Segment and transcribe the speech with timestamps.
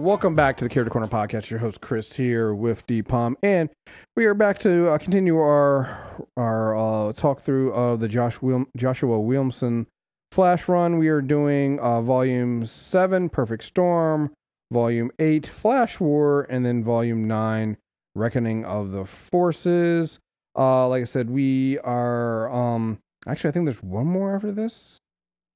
[0.00, 1.50] welcome back to the Character Corner podcast.
[1.50, 3.68] Your host Chris here with D Palm, and
[4.16, 8.66] we are back to uh, continue our our uh, talk through of the Josh Wil-
[8.76, 9.86] Joshua Williamson
[10.32, 10.96] Flash run.
[10.96, 14.32] We are doing uh, volume seven, Perfect Storm,
[14.72, 17.76] volume eight, Flash War, and then volume nine,
[18.14, 20.18] Reckoning of the Forces.
[20.56, 24.98] Uh, like I said, we are um actually I think there's one more after this.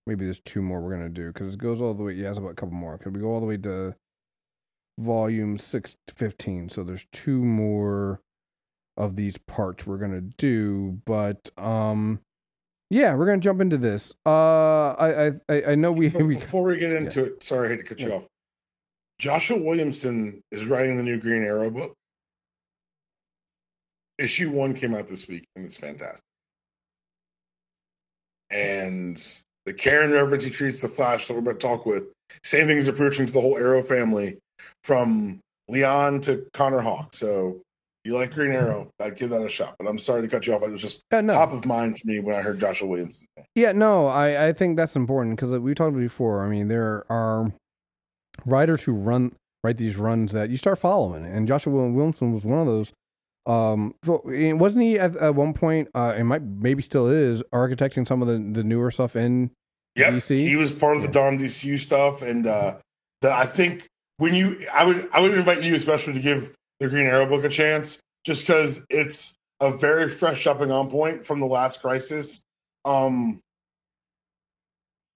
[0.07, 2.13] Maybe there's two more we're gonna do because it goes all the way.
[2.13, 2.99] Yeah, it's about a couple more.
[2.99, 3.95] Could we go all the way to
[4.98, 6.68] volume six to fifteen?
[6.68, 8.21] So there's two more
[8.96, 11.00] of these parts we're gonna do.
[11.04, 12.21] But um,
[12.90, 14.14] yeah, we're gonna jump into this.
[14.25, 17.26] Uh, I I I know we we before we get into yeah.
[17.26, 17.43] it.
[17.43, 18.25] Sorry, I hate to cut you off.
[19.18, 21.94] Joshua Williamson is writing the new Green Arrow book.
[24.18, 26.22] Issue one came out this week, and it's fantastic.
[28.50, 29.21] And
[29.66, 32.04] the care and reverence he treats the Flash that we're about to talk with.
[32.42, 34.38] Same thing is approaching to the whole Arrow family,
[34.84, 37.14] from Lian to Connor Hawke.
[37.14, 37.60] So
[38.04, 39.76] you like Green Arrow, I'd give that a shot.
[39.78, 40.62] But I'm sorry to cut you off.
[40.62, 41.32] It was just no.
[41.32, 43.26] top of mind for me when I heard Joshua Williams.
[43.54, 46.44] Yeah, no, I, I think that's important because we talked before.
[46.44, 47.52] I mean, there are
[48.44, 49.32] writers who run
[49.62, 52.92] write these runs that you start following, and Joshua Williamson was one of those.
[53.46, 55.88] Um, wasn't he at, at one point?
[55.94, 59.50] Uh, it might maybe still is architecting some of the, the newer stuff in
[59.96, 60.12] yep.
[60.12, 60.46] DC.
[60.46, 62.76] He was part of the Dawn DCU stuff, and uh,
[63.22, 66.88] the, I think when you, I would, I would invite you especially to give the
[66.88, 71.40] Green Arrow book a chance, just because it's a very fresh jumping on point from
[71.40, 72.42] the last crisis,
[72.84, 73.40] um,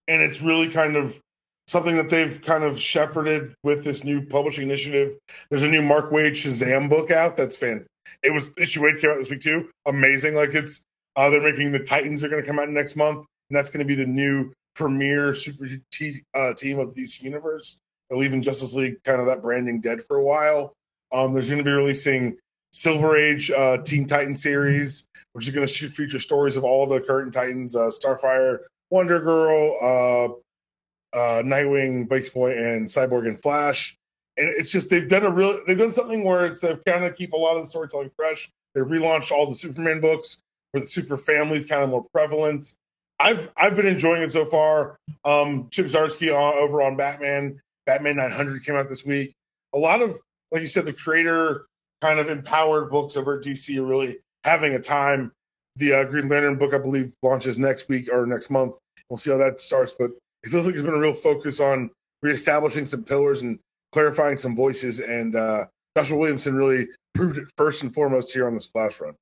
[0.06, 1.18] and it's really kind of
[1.66, 5.18] something that they've kind of shepherded with this new publishing initiative.
[5.50, 7.84] There's a new Mark Waid Shazam book out that's fan
[8.22, 9.70] it was issue eight came out this week too.
[9.86, 10.34] Amazing.
[10.34, 10.84] Like it's
[11.16, 13.80] uh, they're making the Titans are going to come out next month, and that's going
[13.80, 17.80] to be the new premier super t- uh, team of DC universe.
[18.16, 20.74] Leaving Justice League kind of that branding dead for a while.
[21.12, 22.36] Um, there's going to be releasing
[22.72, 27.00] Silver Age uh, Teen Titan series, which is going to feature stories of all the
[27.00, 28.60] current Titans: uh, Starfire,
[28.90, 33.98] Wonder Girl, uh, uh, Nightwing, Beast Boy, and Cyborg and Flash
[34.38, 37.16] and it's just they've done a real they've done something where it's they've kind of
[37.16, 38.48] keep a lot of the storytelling fresh.
[38.74, 40.38] They relaunched all the Superman books
[40.70, 42.74] where the super family is kind of more prevalent.
[43.18, 44.96] I've I've been enjoying it so far.
[45.24, 49.32] Um, Chip Zdarsky on, over on Batman, Batman 900 came out this week.
[49.74, 50.18] A lot of
[50.52, 51.64] like you said, the creator
[52.02, 55.32] kind of empowered books over at DC are really having a time.
[55.76, 58.74] The uh, Green Lantern book, I believe, launches next week or next month.
[59.08, 60.10] We'll see how that starts, but
[60.42, 61.90] it feels like there's been a real focus on
[62.22, 63.58] reestablishing some pillars and
[63.92, 65.64] clarifying some voices, and uh,
[65.96, 69.14] Joshua Williamson really proved it first and foremost here on this flash run.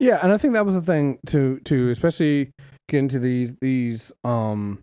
[0.00, 2.50] Yeah, and I think that was the thing to to especially
[2.88, 4.80] get into these these um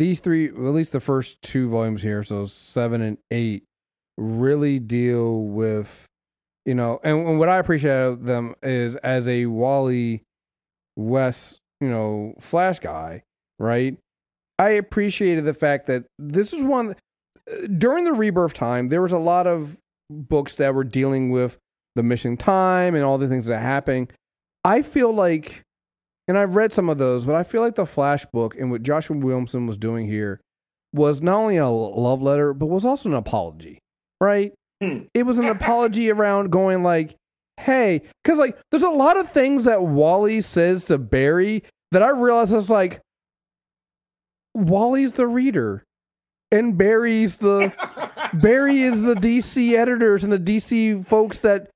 [0.00, 3.64] these three at least the first two volumes here, so seven and eight,
[4.16, 6.08] really deal with
[6.66, 10.22] you know, and, and what I appreciate of them is as a Wally
[10.96, 13.22] West, you know, Flash guy,
[13.58, 13.96] right?
[14.58, 19.12] I appreciated the fact that this is one uh, during the rebirth time, there was
[19.12, 19.78] a lot of
[20.10, 21.58] books that were dealing with
[21.96, 24.08] the missing time and all the things that are happening.
[24.64, 25.62] I feel like,
[26.28, 28.82] and I've read some of those, but I feel like the Flash book and what
[28.82, 30.40] Joshua Williamson was doing here
[30.92, 33.78] was not only a love letter, but was also an apology,
[34.20, 34.52] right?
[34.80, 35.02] Hmm.
[35.14, 37.16] It was an apology around going like,
[37.58, 42.10] hey, because like there's a lot of things that Wally says to Barry that I
[42.10, 43.00] realize is like,
[44.54, 45.84] Wally's the reader
[46.50, 47.72] and Barry's the
[48.34, 51.70] Barry is the DC editors and the DC folks that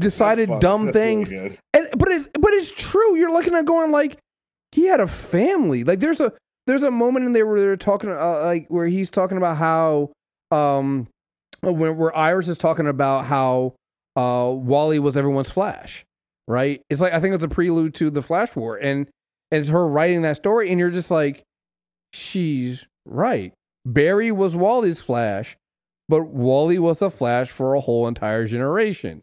[0.00, 1.30] decided dumb That's things.
[1.30, 3.14] Really and but it's but it's true.
[3.16, 4.18] You're looking at going like
[4.72, 5.84] he had a family.
[5.84, 6.32] Like there's a
[6.66, 10.10] there's a moment in there where they're talking uh, like where he's talking about how
[10.50, 11.08] um
[11.60, 13.74] when where Iris is talking about how
[14.16, 16.04] uh Wally was everyone's Flash,
[16.48, 16.80] right?
[16.88, 19.08] It's like I think it's a prelude to the Flash War, and
[19.50, 21.42] and it's her writing that story, and you're just like,
[22.12, 23.52] she's right.
[23.84, 25.56] Barry was Wally's Flash,
[26.08, 29.22] but Wally was a Flash for a whole entire generation.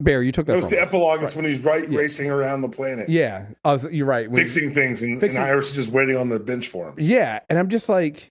[0.00, 0.52] Barry, you took that.
[0.54, 0.88] It was the us.
[0.88, 1.22] epilogue.
[1.22, 1.98] It's when he's right yeah.
[1.98, 3.08] racing around the planet.
[3.08, 4.30] Yeah, was, you're right.
[4.30, 6.94] When fixing things, and, fixing, and Iris is just waiting on the bench for him.
[6.98, 8.28] Yeah, and I'm just like,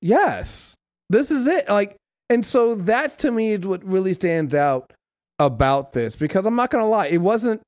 [0.00, 0.76] yes,
[1.08, 1.68] this is it.
[1.68, 1.96] Like,
[2.28, 4.92] and so that to me is what really stands out
[5.40, 7.62] about this because I'm not gonna lie, it wasn't.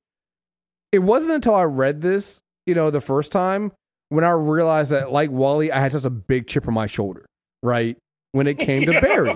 [0.93, 3.71] It wasn't until I read this, you know, the first time
[4.09, 7.25] when I realized that, like Wally, I had such a big chip on my shoulder,
[7.63, 7.97] right?
[8.31, 9.33] When it came to Barry.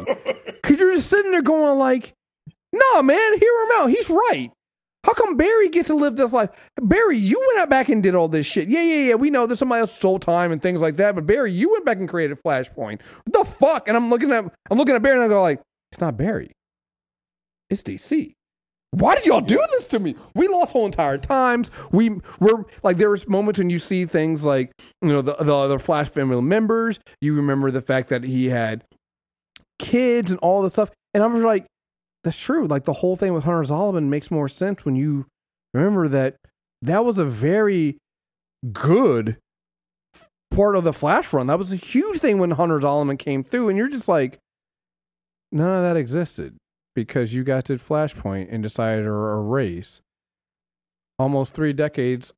[0.61, 2.13] Because you're just sitting there going, like,
[2.93, 3.87] no, man, hear him out.
[3.87, 4.51] He's right.
[5.03, 6.49] How come Barry get to live this life?
[6.81, 8.67] Barry, you went out back and did all this shit.
[8.67, 9.15] Yeah, yeah, yeah.
[9.15, 11.85] We know there's somebody else stole time and things like that, but Barry, you went
[11.85, 13.01] back and created Flashpoint.
[13.01, 13.87] What the fuck?
[13.87, 16.51] And I'm looking at I'm looking at Barry and I go like, it's not Barry.
[17.69, 18.33] It's DC.
[18.91, 20.15] Why did y'all do this to me?
[20.33, 21.69] We lost whole entire times.
[21.91, 24.71] We were like there was moments when you see things like
[25.01, 26.99] you know the the other Flash family members.
[27.21, 28.83] You remember the fact that he had
[29.79, 31.65] kids and all this stuff, and I'm like,
[32.27, 32.67] that's true.
[32.67, 35.25] Like the whole thing with Hunter Zolomon makes more sense when you
[35.73, 36.35] remember that
[36.81, 37.97] that was a very
[38.73, 39.37] good
[40.51, 41.47] part of the Flash run.
[41.47, 44.39] That was a huge thing when Hunter Zolomon came through, and you're just like,
[45.51, 46.57] none of that existed
[46.95, 50.01] because you got to Flashpoint and decided to er-, erase
[51.17, 52.33] almost three decades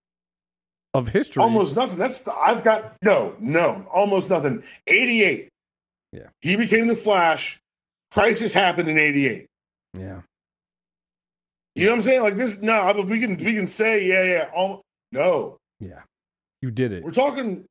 [0.93, 1.41] of history.
[1.41, 1.97] Almost nothing.
[1.97, 4.63] That's the, I've got no, no, almost nothing.
[4.85, 5.49] Eighty eight.
[6.11, 6.27] Yeah.
[6.41, 7.59] He became the Flash.
[8.11, 9.48] Crisis happened in eighty eight.
[9.93, 10.21] Yeah.
[11.75, 12.21] You know what I'm saying?
[12.21, 12.61] Like this.
[12.61, 14.49] No, but we can we can say yeah, yeah.
[14.55, 14.81] Um,
[15.11, 16.01] no, Yeah.
[16.61, 17.03] You did it.
[17.03, 17.65] we're talking.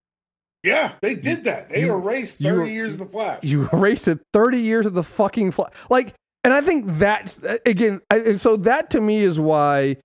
[0.64, 1.70] Yeah, they did that.
[1.70, 3.44] They You- erased you- thirty years of the Flash.
[3.44, 5.72] You erased it 30 years of the fucking Flash.
[5.88, 9.98] Like, and I think that's, again, I, and so that to me is why,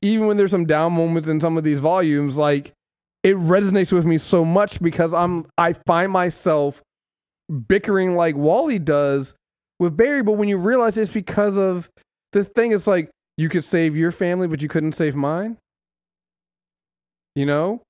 [0.00, 2.72] even when there's some down moments in some of these volumes, like,
[3.22, 6.80] it resonates with me so much because I'm, I find myself
[7.68, 9.34] bickering like Wally does
[9.80, 10.22] with Barry.
[10.22, 11.90] But when you realize it's because of
[12.30, 15.56] the thing, it's like, you could save your family, but you couldn't save mine.
[17.34, 17.82] You know?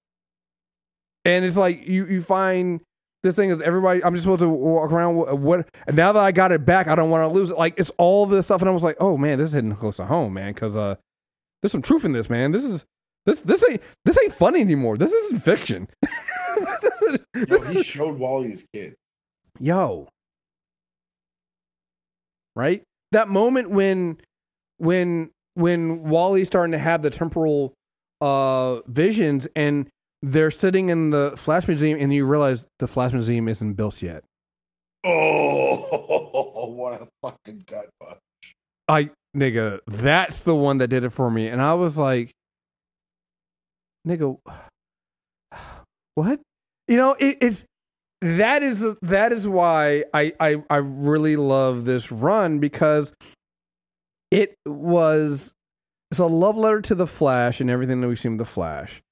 [1.27, 2.81] And it's like, you, you find
[3.23, 4.03] this thing is everybody.
[4.03, 5.17] I'm just supposed to walk around.
[5.17, 5.69] What, what?
[5.93, 7.59] Now that I got it back, I don't want to lose it.
[7.59, 9.97] Like it's all this stuff, and I was like, oh man, this is hitting close
[9.97, 10.55] to home, man.
[10.55, 10.95] Because uh,
[11.61, 12.53] there's some truth in this, man.
[12.53, 12.87] This is
[13.27, 14.97] this this ain't this ain't funny anymore.
[14.97, 15.89] This isn't fiction.
[16.01, 18.95] this isn't, Yo, he showed Wally his kid.
[19.59, 20.09] yo,
[22.55, 22.83] right?
[23.13, 24.19] That moment when
[24.79, 27.75] when when Wally's starting to have the temporal
[28.21, 29.89] uh visions and
[30.23, 34.25] they're sitting in the Flash Museum and you realize the Flash Museum isn't built yet.
[35.05, 38.19] Oh, what a fucking gut punch!
[38.87, 41.49] I nigga, that's the one that did it for me.
[41.49, 42.33] And I was like,
[44.07, 44.39] nigga,
[46.15, 46.41] what?
[46.89, 47.65] You know, it, it's
[48.21, 53.15] that is that is why I, I I really love this run because
[54.31, 55.53] it was
[56.11, 59.03] it's a love letter to the Flash and everything that we've seen with the Flash,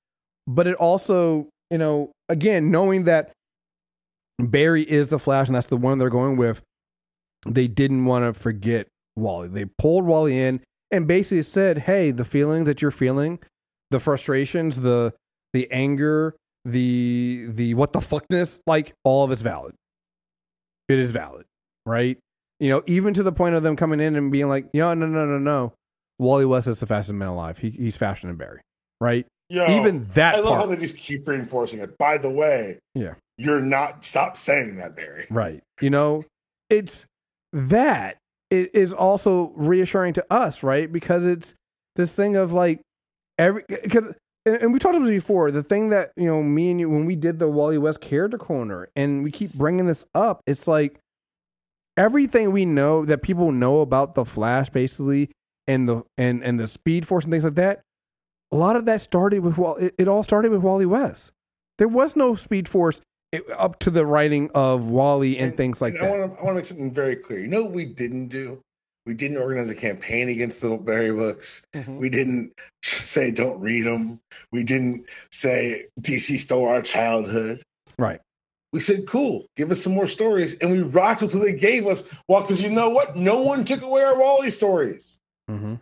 [0.46, 3.32] but it also you know again knowing that
[4.38, 6.62] Barry is the Flash and that's the one they're going with,
[7.46, 9.48] they didn't want to forget Wally.
[9.48, 10.60] They pulled Wally in
[10.90, 13.38] and basically said, "Hey, the feeling that you're feeling,
[13.90, 15.14] the frustrations, the
[15.54, 16.36] the anger,
[16.72, 19.74] the the what the fuckness, like all of it's valid.
[20.88, 21.44] It is valid,
[21.86, 22.18] right?
[22.60, 25.06] You know, even to the point of them coming in and being like, "No, no,
[25.06, 25.72] no, no, no.
[26.18, 27.58] Wally West is the fastest man alive.
[27.58, 28.60] He, he's faster than Barry,
[29.00, 29.26] right?
[29.50, 31.96] Yo, even that I love how they just keep reinforcing it.
[31.96, 33.14] By the way, Yeah.
[33.38, 34.04] you're not.
[34.04, 35.26] Stop saying that, Barry.
[35.30, 35.62] Right.
[35.80, 36.24] You know,
[36.68, 37.06] it's
[37.52, 38.16] that
[38.50, 40.90] it is also reassuring to us, right?
[40.92, 41.54] Because it's
[41.96, 42.80] this thing of like
[43.38, 44.12] every because
[44.48, 45.50] and, and we talked about it before.
[45.50, 48.38] The thing that you know, me and you when we did the Wally West character
[48.38, 50.42] corner, and we keep bringing this up.
[50.46, 51.00] It's like
[51.96, 55.30] everything we know that people know about the Flash, basically,
[55.66, 57.82] and the and and the Speed Force and things like that.
[58.50, 61.32] A lot of that started with well, It, it all started with Wally West.
[61.76, 65.94] There was no Speed Force it, up to the writing of Wally and, things like
[65.94, 66.14] and that.
[66.14, 66.40] I want to.
[66.40, 67.40] I want to make something very clear.
[67.40, 68.62] You know what we didn't do?
[69.08, 71.62] We didn't organize a campaign against the Barry books.
[71.74, 71.96] Mm-hmm.
[71.96, 72.52] We didn't
[72.84, 74.20] say don't read them.
[74.52, 77.62] We didn't say DC stole our childhood.
[77.98, 78.20] Right.
[78.74, 80.58] We said, cool, give us some more stories.
[80.58, 82.06] And we rocked with what they gave us.
[82.28, 83.16] Well, because you know what?
[83.16, 85.16] No one took away our Wally stories.
[85.50, 85.76] Mm-hmm.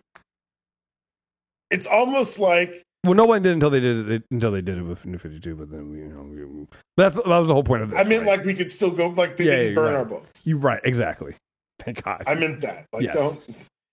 [1.73, 4.83] It's almost like Well, no one did until they did it until they did it
[4.83, 5.57] with New Fifty Two.
[5.57, 6.67] But then we, you know, we,
[6.97, 7.99] that's that was the whole point of this.
[7.99, 8.39] I meant right?
[8.39, 9.99] like we could still go like they Yeah, didn't yeah, burn right.
[9.99, 10.47] our books.
[10.47, 11.35] you right exactly.
[11.79, 12.25] Thank God.
[12.27, 12.87] I meant that.
[12.93, 13.15] Like Yes.
[13.15, 13.41] don't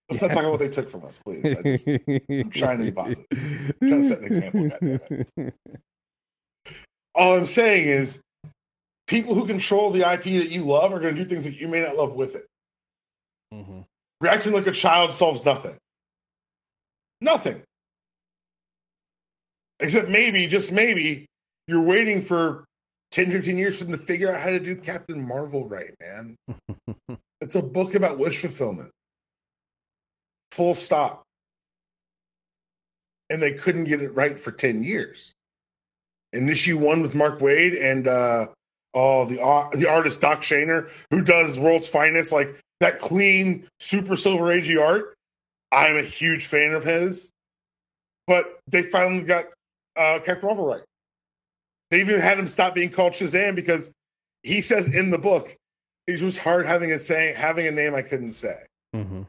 [0.09, 1.43] let's not talk about what they took from us, please.
[1.45, 3.25] I just, I'm trying to be positive.
[3.31, 5.53] I'm trying to set an example,
[7.15, 8.19] all I'm saying is
[9.07, 11.81] people who control the IP that you love are gonna do things that you may
[11.81, 12.47] not love with it.
[13.51, 13.81] hmm
[14.21, 15.75] Reacting like a child solves nothing.
[17.19, 17.61] Nothing.
[19.79, 21.25] Except maybe, just maybe,
[21.67, 22.63] you're waiting for
[23.13, 26.35] 10, 15 years for them to figure out how to do Captain Marvel right, man.
[27.41, 28.89] It's a book about wish fulfillment.
[30.53, 31.23] Full stop.
[33.29, 35.33] And they couldn't get it right for 10 years.
[36.31, 38.47] In issue one with Mark Waid and uh
[38.93, 44.15] oh the ar- the artist Doc Shaner, who does World's Finest, like that clean, super
[44.15, 45.13] silver agey art.
[45.71, 47.29] I'm a huge fan of his.
[48.25, 49.45] but they finally got
[49.97, 50.83] uh, Captain Marvel right.
[51.93, 53.91] They even had him stop being called Shazam because
[54.41, 55.55] he says in the book
[56.07, 58.65] it was hard having a saying having a name I couldn't say.
[58.95, 59.21] Mm-hmm.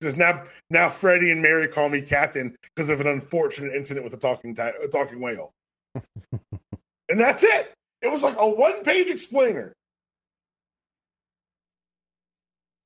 [0.00, 4.14] Because now now Freddie and Mary call me Captain because of an unfortunate incident with
[4.14, 5.50] a talking ti- a talking whale,
[7.10, 7.74] and that's it.
[8.00, 9.74] It was like a one page explainer,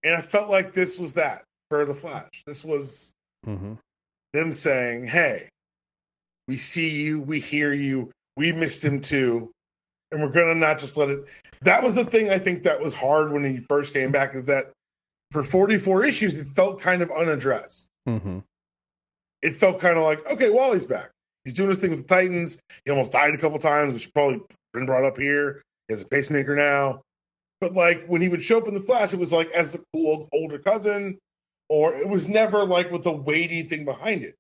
[0.02, 2.42] and I felt like this was that for the Flash.
[2.44, 3.12] This was
[3.46, 3.74] Mm-hmm.
[4.32, 5.48] them saying, "Hey,
[6.48, 9.50] we see you, we hear you, we missed him too,
[10.10, 11.24] and we're gonna not just let it."
[11.62, 14.46] That was the thing I think that was hard when he first came back is
[14.46, 14.72] that
[15.30, 17.88] for 44 issues it felt kind of unaddressed.
[18.08, 18.38] Mm-hmm.
[19.42, 21.10] It felt kind of like, okay, Wally's back.
[21.44, 22.60] He's doing his thing with the Titans.
[22.84, 24.40] He almost died a couple times, which probably
[24.74, 25.62] been brought up here.
[25.88, 27.02] He has a pacemaker now.
[27.60, 29.82] But like when he would show up in the Flash, it was like as the
[29.92, 31.18] cool older cousin,
[31.68, 34.34] or it was never like with a weighty thing behind it.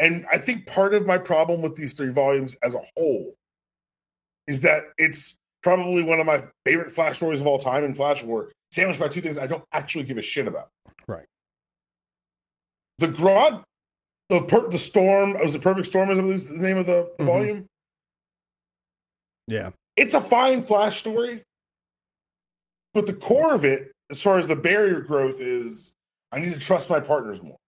[0.00, 3.34] And I think part of my problem with these three volumes as a whole
[4.46, 8.22] is that it's probably one of my favorite Flash stories of all time in Flash
[8.22, 10.70] War, sandwiched by two things I don't actually give a shit about.
[11.06, 11.26] Right.
[12.98, 13.62] The Grodd,
[14.30, 16.10] the per, the storm, it was the Perfect Storm?
[16.10, 17.26] Is I believe the name of the, the Mhm.
[17.26, 17.66] volume?
[19.48, 19.70] Yeah.
[19.96, 21.42] It's a fine Flash story,
[22.94, 25.92] but the core of it, as far as the barrier growth, is
[26.32, 27.58] I need to trust my partners more.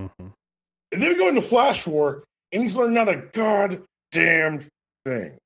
[0.00, 0.28] Mm-hmm.
[0.92, 4.66] And then we go into Flash War, and he's learned not a goddamn
[5.04, 5.36] thing.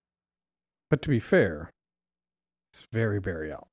[0.91, 1.71] But to be fair,
[2.73, 3.67] it's very Barry Allen.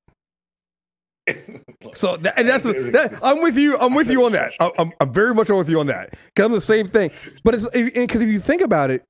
[1.94, 3.78] So that, and that's that, I'm with you.
[3.78, 4.52] I'm with you on that.
[4.60, 6.10] I'm, I'm very much with you on that.
[6.36, 7.10] Cause I'm the same thing.
[7.42, 9.02] But it's because if you think about it,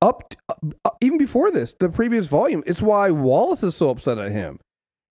[0.00, 4.32] up uh, even before this, the previous volume, it's why Wallace is so upset at
[4.32, 4.58] him.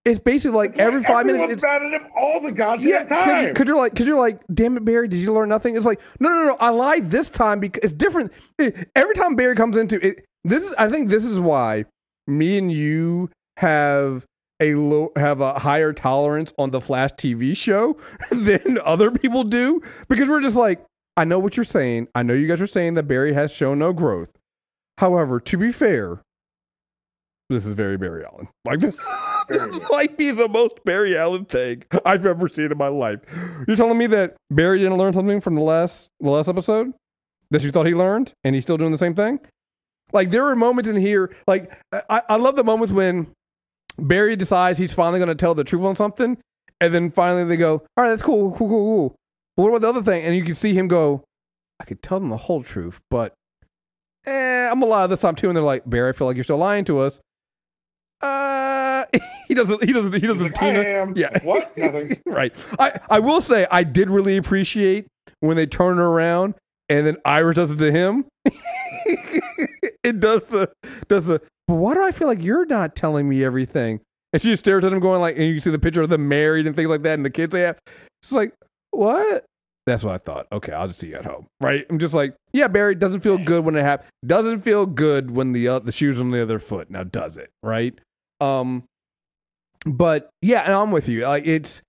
[0.06, 1.54] It's basically like every five minutes.
[1.54, 3.48] It's, mad at him all the goddamn yeah, time.
[3.48, 5.78] because you're like, because you're like, damn it, Barry, did you learn nothing?
[5.78, 8.34] It's like, no, no, no, I lied this time because it's different.
[8.60, 11.86] It- every time Barry comes into it, this is, I think, this is why
[12.28, 14.26] me and you have
[14.60, 17.98] a low, have a higher tolerance on the Flash TV show
[18.32, 22.08] than other people do because we're just like, I know what you're saying.
[22.14, 24.32] I know you guys are saying that Barry has shown no growth.
[24.98, 26.22] However, to be fair,
[27.54, 28.48] this is very Barry Allen.
[28.66, 28.98] Like this,
[29.50, 33.20] this might be the most Barry Allen thing I've ever seen in my life.
[33.68, 36.94] You're telling me that Barry didn't learn something from the last the last episode
[37.52, 39.40] that you thought he learned, and he's still doing the same thing?
[40.12, 41.72] Like there are moments in here, like
[42.10, 43.32] I, I love the moments when
[43.98, 46.38] Barry decides he's finally going to tell the truth on something,
[46.80, 49.16] and then finally they go, "All right, that's cool, cool, cool, cool."
[49.56, 50.24] What about the other thing?
[50.24, 51.24] And you can see him go,
[51.80, 53.34] "I could tell them the whole truth, but
[54.26, 56.44] eh, I'm gonna lie this time too." And they're like, "Barry, I feel like you're
[56.44, 57.22] still lying to us."
[58.24, 59.06] Uh,
[59.48, 59.84] he doesn't.
[59.84, 60.14] He doesn't.
[60.14, 60.54] He doesn't.
[60.54, 60.80] like, I Tina.
[60.80, 61.14] am.
[61.18, 61.44] Yeah.
[61.44, 61.78] What?
[61.78, 62.22] Nothing.
[62.26, 62.54] right.
[62.80, 65.08] I, I will say I did really appreciate
[65.42, 66.56] when they turn her around
[66.90, 68.26] and then Iris does it to him.
[70.04, 70.72] it does the
[71.08, 74.00] does the but why do I feel like you're not telling me everything?
[74.32, 76.28] And she just stares at him going like and you see the picture of them
[76.28, 77.78] married and things like that and the kids they have.
[78.22, 78.54] It's like,
[78.92, 79.46] what?
[79.86, 80.48] That's what I thought.
[80.52, 81.48] Okay, I'll just see you at home.
[81.60, 81.86] Right?
[81.90, 84.10] I'm just like, yeah, Barry doesn't feel good when it happens.
[84.26, 86.90] Doesn't feel good when the uh, the shoes on the other foot.
[86.90, 87.50] Now does it?
[87.62, 88.00] Right?
[88.44, 88.84] Um
[89.86, 91.24] but yeah, and I'm with you.
[91.28, 91.82] Like it's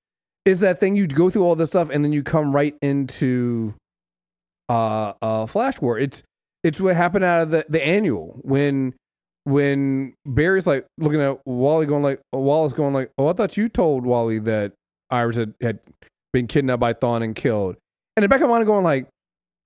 [0.44, 3.74] is that thing you go through all this stuff and then you come right into
[4.68, 5.98] uh uh flash war.
[5.98, 6.22] It's
[6.62, 8.94] it's what happened out of the the annual when
[9.44, 13.68] when barry's like looking at wally going like wallace going like oh i thought you
[13.68, 14.72] told wally that
[15.10, 15.78] iris had, had
[16.32, 17.76] been kidnapped by thawne and killed.
[18.16, 19.06] And in the back of mind going like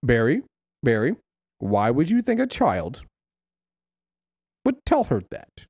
[0.02, 0.42] barry
[0.82, 1.16] barry
[1.58, 3.02] why would you think a child
[4.64, 5.66] would tell her that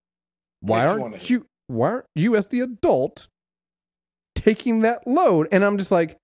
[0.60, 3.28] why Makes you wanna aren't you why aren't you as the adult
[4.34, 5.48] taking that load?
[5.52, 6.16] And i'm just like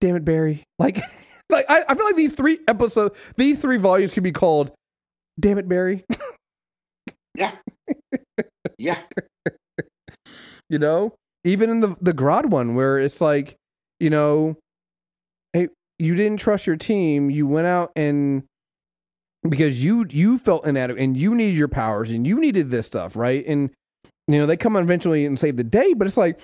[0.00, 0.64] damn it barry.
[0.78, 1.00] Like
[1.50, 4.72] like I, I feel like these three episodes these three volumes could be called
[5.38, 6.04] damn it barry.
[7.34, 7.52] Yeah.
[8.78, 8.98] Yeah.
[10.68, 11.14] you know?
[11.44, 13.56] Even in the the Grodd one where it's like
[13.98, 14.56] you know
[15.52, 17.30] hey you didn't trust your team.
[17.30, 18.44] You went out and
[19.48, 23.16] because you you felt inadequate and you needed your powers and you needed this stuff
[23.16, 23.44] right?
[23.46, 23.70] And
[24.28, 26.40] you know they come eventually and save the day but it's like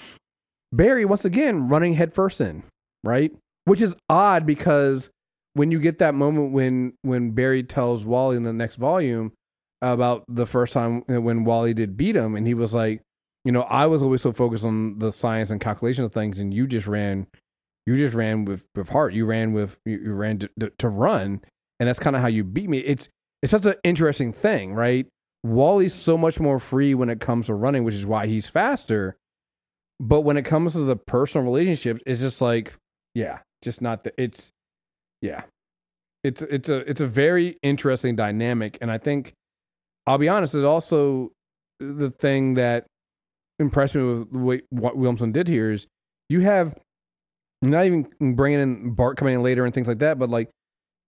[0.72, 2.62] barry once again running headfirst in
[3.04, 3.32] right?
[3.64, 5.10] Which is odd because
[5.54, 9.32] when you get that moment when when barry tells wally in the next volume
[9.82, 13.02] about the first time when wally did beat him and he was like
[13.46, 16.52] you know, I was always so focused on the science and calculation of things, and
[16.52, 17.28] you just ran,
[17.86, 19.14] you just ran with with heart.
[19.14, 21.40] You ran with you, you ran to, to, to run,
[21.78, 22.78] and that's kind of how you beat me.
[22.78, 23.08] It's
[23.42, 25.06] it's such an interesting thing, right?
[25.42, 29.16] Wally's so much more free when it comes to running, which is why he's faster.
[30.00, 32.74] But when it comes to the personal relationships, it's just like,
[33.14, 34.12] yeah, just not the.
[34.20, 34.50] It's
[35.22, 35.42] yeah,
[36.24, 39.32] it's it's a it's a very interesting dynamic, and I think
[40.06, 41.32] I'll be honest, it's also
[41.80, 42.86] the thing that
[43.58, 45.86] impressed me with way what Williamson did here is
[46.28, 46.74] you have
[47.62, 50.50] not even bringing in Bart coming in later and things like that, but like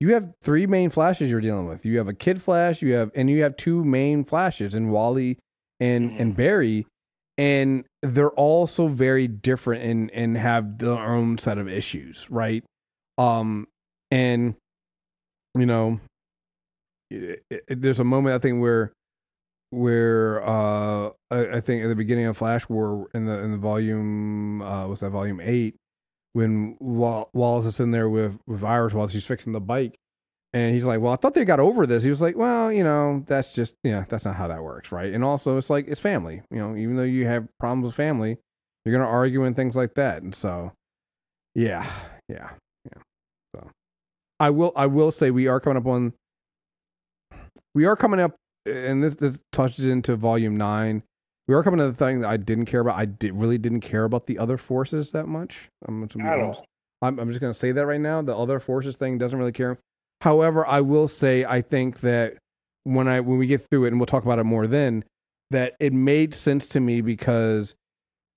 [0.00, 1.84] you have three main flashes you're dealing with.
[1.84, 5.38] You have a kid flash, you have and you have two main flashes in Wally
[5.80, 6.86] and and Barry,
[7.36, 12.64] and they're all so very different and and have their own set of issues, right?
[13.16, 13.66] Um,
[14.10, 14.54] and
[15.56, 16.00] you know,
[17.10, 18.92] it, it, there's a moment I think where
[19.70, 23.58] where uh I, I, think at the beginning of Flash War in the in the
[23.58, 25.74] volume uh was that volume eight
[26.38, 29.98] when Wallace is in there with with Iris while she's fixing the bike
[30.52, 32.84] and he's like well I thought they got over this he was like well you
[32.84, 36.00] know that's just yeah that's not how that works right and also it's like it's
[36.00, 38.38] family you know even though you have problems with family
[38.84, 40.72] you're gonna argue and things like that and so
[41.56, 41.90] yeah
[42.28, 42.50] yeah
[42.84, 43.02] yeah
[43.52, 43.68] so
[44.38, 46.12] I will I will say we are coming up on
[47.74, 51.02] we are coming up and this this touches into volume nine.
[51.48, 52.98] We are coming to the thing that I didn't care about.
[52.98, 55.70] I did really didn't care about the other forces that much.
[55.86, 56.02] I'm,
[57.00, 58.20] I'm, I'm, just gonna say that right now.
[58.20, 59.78] The other forces thing doesn't really care.
[60.20, 62.36] However, I will say I think that
[62.84, 65.04] when I when we get through it, and we'll talk about it more then,
[65.50, 67.74] that it made sense to me because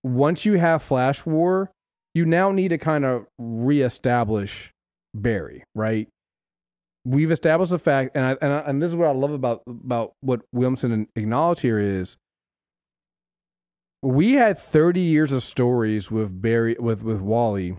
[0.04, 1.70] once you have Flash War,
[2.16, 4.72] you now need to kind of reestablish
[5.14, 6.08] Barry, right?
[7.06, 9.64] we've established the fact, and I, and, I, and this is what I love about
[9.68, 12.18] about what Williamson acknowledged here is
[14.02, 17.78] we had 30 years of stories with Barry with with Wally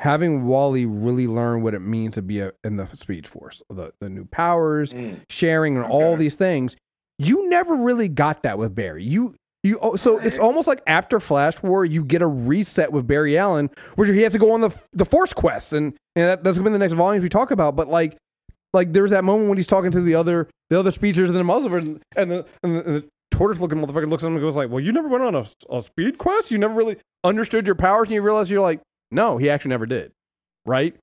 [0.00, 3.92] having Wally really learn what it means to be a, in the Speed Force, the
[4.00, 5.20] the new powers, mm.
[5.28, 5.92] sharing, and okay.
[5.92, 6.76] all these things.
[7.18, 9.04] You never really got that with Barry.
[9.04, 13.06] You you oh, so it's almost like after Flash War, you get a reset with
[13.06, 16.42] Barry Allen, where he has to go on the the Force quests, and and that,
[16.42, 17.76] that's gonna be the next volumes we talk about.
[17.76, 18.16] But like,
[18.72, 21.44] like there's that moment when he's talking to the other the other speedsters in the
[21.44, 24.42] muzzle, and, and the and the, and the tortoise looking motherfucker looks at him and
[24.42, 26.50] goes like, "Well, you never went on a, a speed quest.
[26.50, 29.86] You never really understood your powers, and you realize you're like, no, he actually never
[29.86, 30.12] did,
[30.64, 30.96] right?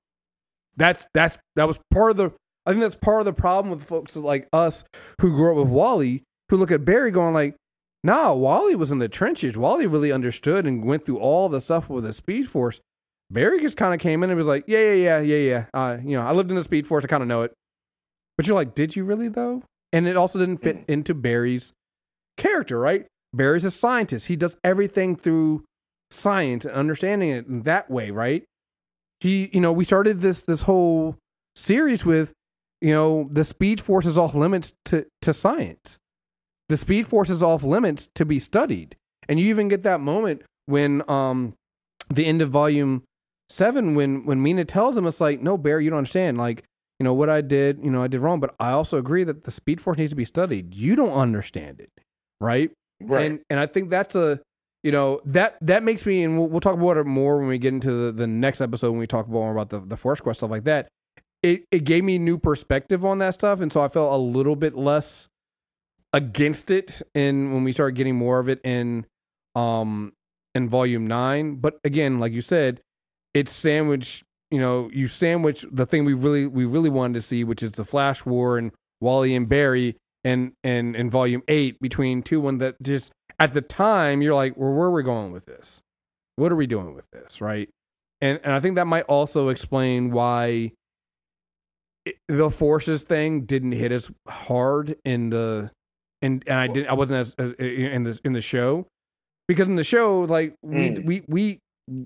[0.76, 2.32] That's that's that was part of the.
[2.66, 4.84] I think that's part of the problem with folks like us
[5.20, 7.56] who grew up with Wally, who look at Barry going like,
[8.04, 9.56] no, Wally was in the trenches.
[9.56, 12.80] Wally really understood and went through all the stuff with the Speed Force.
[13.30, 15.64] Barry just kind of came in and was like, yeah, yeah, yeah, yeah, yeah.
[15.74, 17.04] Uh, you know, I lived in the Speed Force.
[17.04, 17.52] I kind of know it.
[18.36, 19.62] But you're like, did you really though?
[19.92, 20.84] And it also didn't fit mm.
[20.88, 21.72] into Barry's
[22.38, 23.06] character, right?
[23.34, 24.28] Barry's a scientist.
[24.28, 25.64] He does everything through
[26.10, 28.44] science and understanding it in that way, right?
[29.20, 31.16] He, you know, we started this this whole
[31.54, 32.32] series with,
[32.80, 35.98] you know, the Speed Force is off limits to to science
[36.68, 38.96] the speed force is off limits to be studied.
[39.28, 41.54] And you even get that moment when um
[42.08, 43.02] the end of volume
[43.48, 46.38] seven when when Meena tells him it's like, no, Barry, you don't understand.
[46.38, 46.64] Like,
[46.98, 49.44] you know, what I did, you know, I did wrong, but I also agree that
[49.44, 50.74] the speed force needs to be studied.
[50.74, 51.90] You don't understand it.
[52.40, 52.70] Right?
[53.00, 53.26] Right.
[53.26, 54.40] And and I think that's a
[54.82, 57.58] you know that that makes me and we'll, we'll talk about it more when we
[57.58, 60.40] get into the, the next episode when we talk more about the the force quest
[60.40, 60.88] stuff like that
[61.42, 64.54] it it gave me new perspective on that stuff and so i felt a little
[64.54, 65.28] bit less
[66.12, 69.04] against it in when we started getting more of it in
[69.54, 70.12] um
[70.54, 71.56] in volume nine.
[71.56, 72.80] But again, like you said,
[73.34, 74.24] it's sandwich.
[74.50, 77.72] You know, you sandwich the thing we really we really wanted to see, which is
[77.72, 82.58] the Flash War and Wally and Barry, and and in volume eight between two one
[82.58, 85.80] that just at the time you're like, well, where are we going with this?
[86.36, 87.68] What are we doing with this, right?
[88.20, 90.72] And and I think that might also explain why
[92.04, 95.70] it, the forces thing didn't hit as hard in the
[96.22, 98.86] and and I didn't I wasn't as, as in this in the show
[99.46, 101.04] because in the show like we mm.
[101.04, 101.60] we we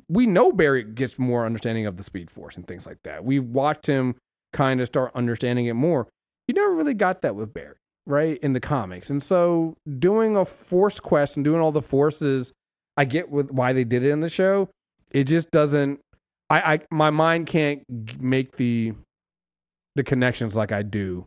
[0.09, 3.25] we know Barry gets more understanding of the Speed Force and things like that.
[3.25, 4.17] We watched him
[4.53, 6.09] kind of start understanding it more.
[6.47, 9.11] You never really got that with Barry, right, in the comics.
[9.11, 12.53] And so doing a Force quest and doing all the forces,
[12.97, 14.69] I get with why they did it in the show.
[15.11, 16.01] It just doesn't.
[16.51, 17.83] I, I my mind can't
[18.21, 18.95] make the
[19.95, 21.27] the connections like I do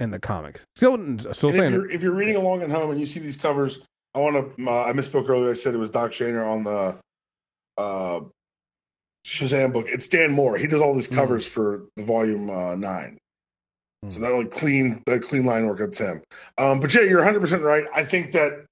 [0.00, 0.64] in the comics.
[0.76, 0.96] Still,
[1.32, 3.80] still saying if you're, if you're, reading along at home and you see these covers,
[4.14, 4.66] I want to.
[4.66, 5.50] Uh, I misspoke earlier.
[5.50, 6.96] I said it was Doc Shaner on the
[7.76, 8.20] uh,
[9.26, 9.86] Shazam book.
[9.88, 11.14] It's Dan Mora He does all these hmm.
[11.14, 11.50] covers mm.
[11.50, 13.18] for the volume uh, nine.
[14.04, 14.12] Mm.
[14.12, 15.80] So that like clean, that clean line work.
[15.80, 16.22] It's him.
[16.56, 17.84] Um, but yeah, you're 100 percent right.
[17.94, 18.64] I think that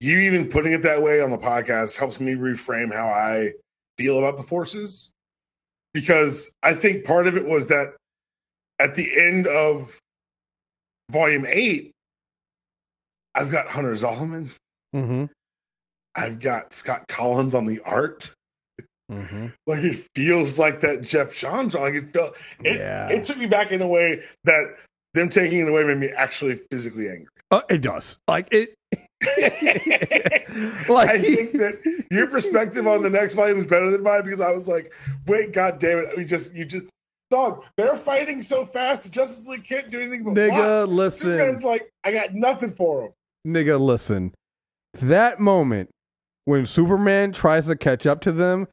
[0.00, 3.52] you even putting it that way on the podcast helps me reframe how I
[3.96, 5.12] feel about the forces
[5.94, 7.94] because I think part of it was that
[8.78, 9.98] at the end of
[11.10, 11.92] volume eight,
[13.34, 14.50] I've got Hunter Zolomon.
[14.94, 15.26] Mm-hmm.
[16.14, 18.32] I've got Scott Kolins on the art.
[19.20, 19.46] Mm-hmm.
[19.66, 21.74] Like it feels like that Geoff Johns.
[21.74, 22.36] Like it felt.
[22.64, 23.08] It, Yeah.
[23.10, 24.64] it took me back in a way that
[25.14, 27.26] them taking it away made me actually physically angry.
[27.50, 28.18] Uh, it does.
[28.28, 28.74] Like it.
[30.88, 34.40] like I think that your perspective on the next volume is better than mine because
[34.40, 34.92] I was like,
[35.26, 36.86] wait, god damn it, we just you just
[37.30, 40.88] dog, they're fighting so fast the Justice League can't do anything but nigga, watch.
[40.88, 43.12] listen, Superman's like, I got nothing for him.
[43.46, 44.34] nigga, listen.
[44.94, 45.88] That moment
[46.44, 48.68] when Superman tries to catch up to them,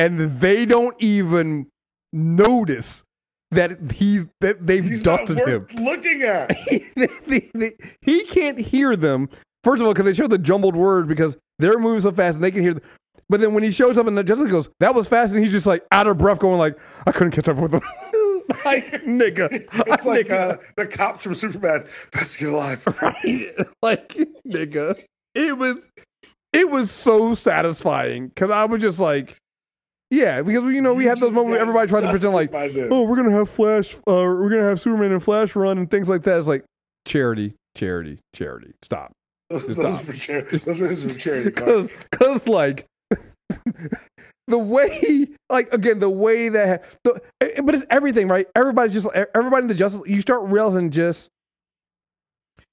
[0.00, 1.66] and they don't even
[2.12, 3.04] notice
[3.50, 5.66] that he's that they've He's dusted him.
[5.76, 6.56] looking at.
[6.96, 9.28] They- they- they- he can't hear them.
[9.64, 12.44] First of all, because they show the jumbled words because they're moving so fast and
[12.44, 12.74] they can hear.
[12.74, 12.82] Them.
[13.28, 15.66] But then when he shows up and Justice goes, "That was fast," and he's just
[15.66, 17.82] like out of breath, going like, "I couldn't catch up with them."
[18.64, 19.48] like nigga,
[19.86, 20.52] It's like nigga.
[20.52, 21.84] uh, the cops from Superman.
[22.12, 22.82] Best to get alive.
[23.02, 23.54] right?
[23.82, 25.02] Like nigga,
[25.34, 25.90] it was
[26.52, 29.36] it was so satisfying because I was just like,
[30.10, 32.52] yeah, because you know we had those moments where everybody tried to pretend like,
[32.90, 36.08] oh, we're gonna have Flash, uh, we're gonna have Superman and Flash run and things
[36.08, 36.38] like that.
[36.38, 36.64] It's like
[37.06, 38.72] charity, charity, charity.
[38.82, 39.12] Stop.
[39.58, 40.02] Stop.
[40.02, 40.56] for charity.
[40.58, 41.50] those for charity.
[41.50, 42.86] Because because like
[44.48, 49.08] the way like again the way that the, eh, but it's everything right everybody's just
[49.34, 51.28] everybody in the justice you start realizing just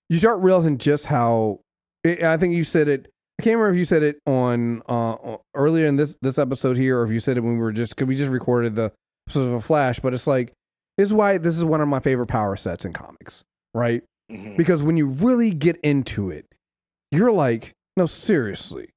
[0.10, 1.60] you start realizing just how
[2.04, 5.38] eh, i think you said it i can't remember if you said it on uh
[5.56, 7.96] earlier in this this episode here or if you said it when we were just
[7.96, 8.92] because we just recorded the
[9.28, 10.54] episode of a flash but it's like
[10.98, 14.58] this is why this is one of my favorite power sets in comics right Mhm.
[14.58, 16.46] because when you really get into it,
[17.14, 18.90] you're like, no, seriously,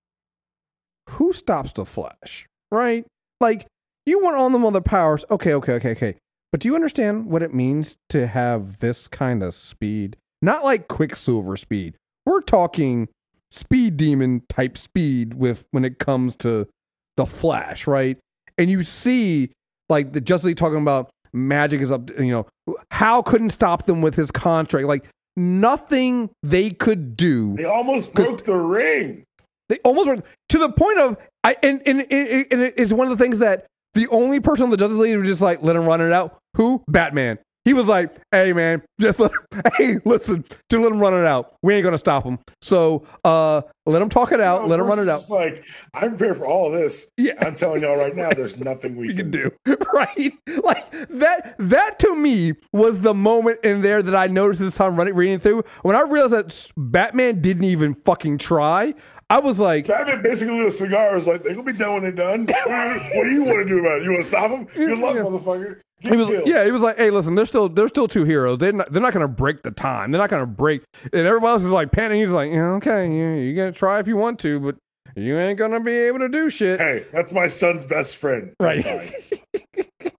[1.10, 2.46] who stops the Flash?
[2.72, 3.06] Right?
[3.40, 3.68] Like,
[4.06, 5.24] you want all them other powers.
[5.30, 6.16] Okay, okay, okay, okay.
[6.50, 10.16] But do you understand what it means to have this kind of speed?
[10.42, 11.94] Not like Quicksilver speed.
[12.26, 13.08] We're talking
[13.50, 16.68] speed demon type speed with when it comes to
[17.16, 18.18] the Flash, right?
[18.58, 19.50] And you see
[19.88, 24.02] like the Justice League talking about magic is up, you know, Hal couldn't stop them
[24.02, 24.86] with his contract.
[24.86, 27.56] Like nothing they could do.
[27.56, 29.24] They almost broke the ring.
[29.68, 33.16] They almost were to the point of I and and, and, and it's one of
[33.16, 35.84] the things that the only person on the Justice League was just like let him
[35.84, 36.38] run it out.
[36.56, 36.82] Who?
[36.88, 37.38] Batman.
[37.64, 39.32] He was like, "Hey man, just let
[39.76, 41.54] hey listen, just let him run it out.
[41.62, 42.38] We ain't gonna stop him.
[42.62, 44.62] So uh, let him talk it out.
[44.62, 45.28] No, let him run it out.
[45.28, 47.06] Like I'm prepared for all of this.
[47.18, 47.34] Yeah.
[47.40, 49.50] I'm telling y'all right now, there's nothing we, we can do
[49.92, 54.76] right like that that to me was the moment in there that i noticed this
[54.76, 58.94] time running reading through when i realized that batman didn't even fucking try
[59.28, 61.14] i was like Batman basically lit a cigar.
[61.14, 62.46] Was like, they're gonna be done when they're done.
[62.46, 62.60] What do
[62.94, 64.04] you, what do you want to do about it?
[64.04, 64.64] You want to stop them?
[64.64, 65.22] Good luck, Yeah.
[65.22, 65.80] motherfucker.
[66.08, 66.46] He was, killed.
[66.48, 68.58] yeah, he was like, "Hey, listen, they're still they're still two heroes.
[68.58, 70.10] They're not they're not gonna break the time.
[70.10, 70.82] They're not gonna break."
[71.12, 72.20] And everybody else is like panicking.
[72.20, 74.76] He's like, "Yeah, okay, yeah, you gonna try if you want to, but
[75.16, 78.52] you ain't gonna be able to do shit." Hey, that's my son's best friend.
[78.58, 78.84] Right.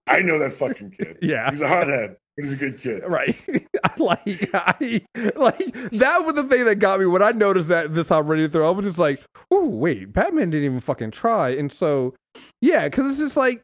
[0.06, 1.18] I know that fucking kid.
[1.22, 1.50] Yeah.
[1.50, 3.02] He's a hothead, but he's a good kid.
[3.06, 3.36] Right.
[3.98, 5.02] Like I
[5.36, 5.58] like
[5.92, 8.48] that was the thing that got me when I noticed that this I'm ready to
[8.48, 8.68] throw.
[8.68, 11.50] I was just like, oh wait, Batman didn't even fucking try.
[11.50, 12.14] And so
[12.60, 13.62] yeah, because it's just like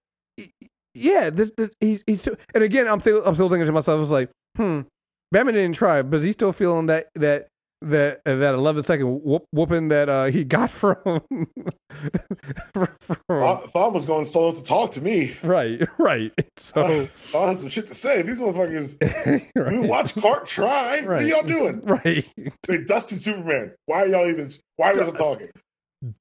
[0.98, 3.96] yeah, this, this he's he's still, and again I'm still I'm still thinking to myself,
[3.96, 4.80] I was like, hmm,
[5.32, 7.48] Batman didn't try, but he's still feeling that that
[7.82, 11.00] that that 11 second whoop, whooping that uh he got from,
[12.72, 15.36] from was going solo to talk to me.
[15.42, 18.22] right right so Thought had some shit to say.
[18.22, 18.96] These motherfuckers.
[19.68, 21.02] We watch Clark try.
[21.02, 21.80] What are y'all doing?
[21.82, 22.26] right
[22.66, 23.74] They dusted Superman.
[23.86, 24.50] Why are y'all even?
[24.76, 25.50] Why are y'all talking?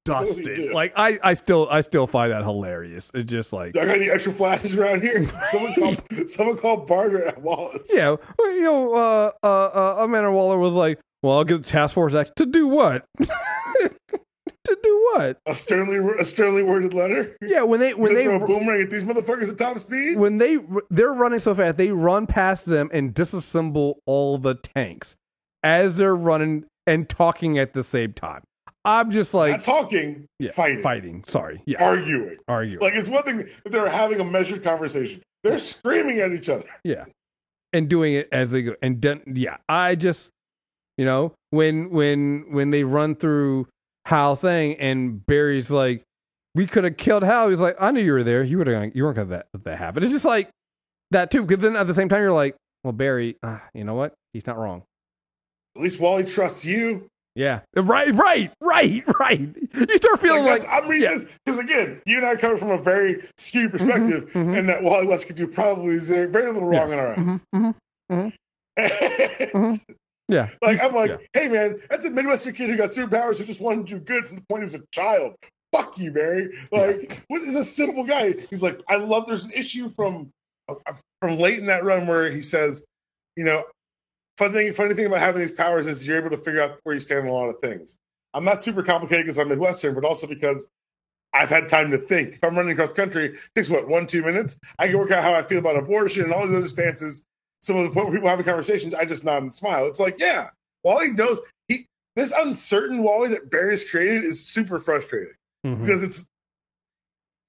[0.06, 0.72] Dusted.
[0.74, 3.12] Like I, I still, I still find that hilarious.
[3.14, 5.28] It's just like, Y'all got any extra flashes around here?
[5.44, 6.04] Someone called.
[6.30, 7.90] someone called Barter at Wallace.
[7.94, 11.70] yeah, well, you know, uh, uh, uh, Amanda Waller was like, "Well, I'll get the
[11.70, 13.06] task force X to do what?
[13.20, 15.40] to do what?
[15.46, 17.36] A sternly, a sternly worded letter.
[17.42, 20.18] Yeah, when they, when They they, throw boomerang at these motherfuckers at top speed.
[20.18, 20.58] when they,
[20.90, 25.16] they're running so fast, they run past them and disassemble all the tanks
[25.64, 28.44] as they're running and talking at the same time.
[28.88, 31.24] I'm just Not like, talking, yeah, fighting, fighting.
[31.28, 32.38] Sorry, yeah, arguing.
[32.48, 32.80] arguing.
[32.80, 35.22] Like it's one thing that they're having a measured conversation.
[35.44, 36.66] They're screaming at each other.
[36.86, 37.06] Yeah.
[37.74, 38.76] And doing it as they go.
[38.82, 40.30] And then, yeah, I just,
[40.98, 43.68] you know, when when when they run through
[44.06, 46.04] Hal's thing and Barry's like,
[46.56, 47.50] we could have killed Hal.
[47.50, 48.42] He's like, I knew you were there.
[48.42, 48.96] You would have.
[48.96, 50.02] You weren't gonna that, that happen.
[50.02, 50.50] It's just like
[51.12, 51.44] that too.
[51.44, 54.14] Because then at the same time, you're like, well, Barry, uh, you know what?
[54.32, 54.84] He's not wrong.
[55.76, 57.08] At least Wally trusts you.
[57.38, 57.60] Yeah.
[57.76, 58.12] Right.
[58.16, 58.52] Right.
[58.62, 59.04] Right.
[59.20, 59.40] Right.
[59.40, 61.18] You start feeling Like, like, I'm reading yeah.
[61.20, 64.58] this because again, you and I come from a very skewed perspective, mhm.
[64.58, 67.46] and that Wally West could do probably very little wrong in our eyes.
[67.56, 67.76] mhm,
[68.12, 68.34] mhm,
[68.80, 69.80] mhm.
[70.30, 70.50] yeah.
[70.64, 71.18] like I'm like, Yeah.
[71.34, 74.26] hey man, that's a Midwestern kid who got superpowers who just wanted to do good
[74.26, 75.36] from the point he was a child.
[75.72, 76.50] fuck you, Barry.
[76.72, 78.34] Like, what is a simple guy?
[78.50, 79.28] He's like, I love.
[79.28, 80.32] There's an issue from
[80.70, 80.76] uh,
[81.22, 82.84] from late in that run where he says,
[83.36, 83.64] you know,
[84.38, 86.96] funny thing, funny thing about having these powers is you're able to figure out where
[86.96, 87.98] you stand on a lot of things.
[88.34, 90.68] I'm not super complicated because I'm Midwestern, but also because
[91.34, 92.36] I've had time to think.
[92.36, 94.58] If I'm running across the country, it takes what one, two minutes.
[94.80, 97.26] I can work out how I feel about abortion and all these other stances.
[97.62, 99.88] Some of the people having conversations, I just nod and smile.
[99.88, 100.50] It's like, yeah,
[100.84, 105.34] Wally knows he this uncertain Wally that Barry's created is super frustrating
[105.66, 105.82] Mhm.
[105.82, 106.28] because it's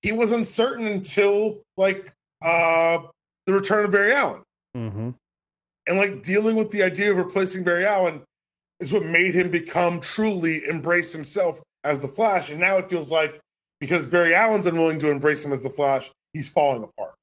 [0.03, 2.99] he was uncertain until like uh
[3.47, 4.43] the return of Barry Allen.
[4.77, 5.15] Mhm.
[5.89, 8.21] And like dealing with the idea of replacing Barry Allen
[8.81, 12.51] is what made him become truly embrace himself as the Flash.
[12.51, 13.41] And now it feels like
[13.81, 17.15] because Barry Allen's unwilling to embrace him as the Flash, he's falling apart.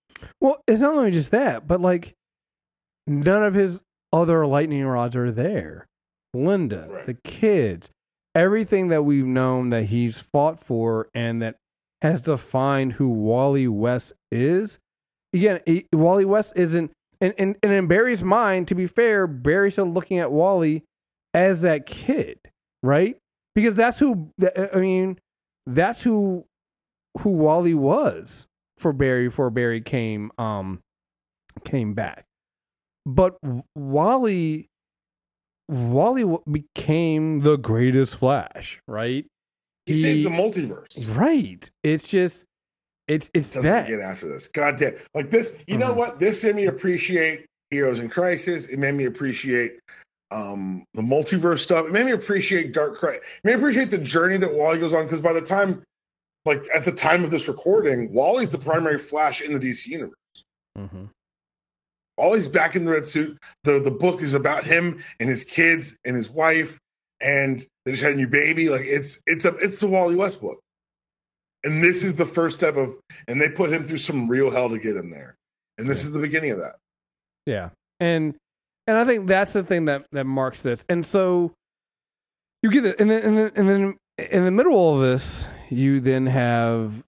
[0.41, 2.13] Well, it's not only just that, but like
[3.07, 5.85] none of his other lightning rods are there.
[6.33, 7.05] Linda, Right.
[7.05, 7.91] the kids,
[8.33, 11.55] everything that we've known that he's fought for and that
[12.01, 14.79] has defined who Wally West is.
[15.33, 15.61] Again,
[15.93, 20.19] Wally West isn't, and, and, and in Barry's mind, to be fair, Barry's still looking
[20.19, 20.83] at Wally
[21.33, 22.39] as that kid,
[22.83, 23.17] right?
[23.53, 24.31] Because that's who,
[24.73, 25.19] I mean,
[25.65, 26.45] that's who
[27.19, 28.47] who Wally was
[28.77, 30.81] for Barry before Barry came um
[31.63, 32.25] came back.
[33.05, 33.37] But
[33.75, 34.69] Wally
[35.69, 39.25] Wally became the greatest Flash, right?
[39.85, 41.15] He, saved the multiverse.
[41.15, 41.69] right.
[41.83, 42.45] It's just
[43.07, 44.47] it's it's Doesn't that get after this.
[44.47, 44.93] God damn.
[45.13, 45.97] Like this, you know Mhm.
[45.97, 46.19] what?
[46.19, 48.67] This made me appreciate Heroes in Crisis.
[48.67, 49.79] It made me appreciate
[50.31, 51.85] um the multiverse stuff.
[51.85, 53.21] It made me appreciate Dark Crisis.
[53.23, 55.83] It made me appreciate the journey that Wally goes on because by the time
[56.45, 60.15] like at the time of this recording, Wally's the primary Flash in the DC universe.
[60.77, 61.05] Mm-hmm.
[62.17, 63.37] Wally's back in the red suit.
[63.63, 66.79] The the book is about him and his kids and his wife,
[67.21, 68.69] and they just had a new baby.
[68.69, 70.59] Like it's it's a it's the Wally West book.
[71.65, 72.95] And this is the first step of
[73.27, 75.35] and they put him through some real hell to get him there.
[75.77, 76.07] And this Yeah.
[76.07, 76.75] is the beginning of that.
[77.45, 77.69] Yeah.
[77.99, 78.35] And
[78.87, 80.85] and I think that's the thing that that marks this.
[80.87, 81.53] And so
[82.61, 83.97] you get it and then and then and then
[84.31, 87.03] in the middle of this, you then have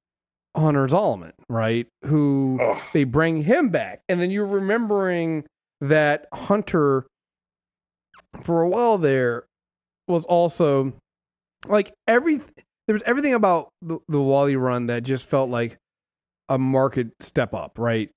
[0.55, 1.87] Hunter Zolomon, right?
[2.05, 4.01] Who Oh, they bring him back.
[4.09, 5.45] And then you're remembering
[5.81, 7.05] that Hunter
[8.41, 9.45] for a while there
[10.07, 10.93] was also
[11.67, 12.39] like every
[12.87, 15.77] there was everything about the, the Wally run that just felt like
[16.49, 18.09] a market step up, right?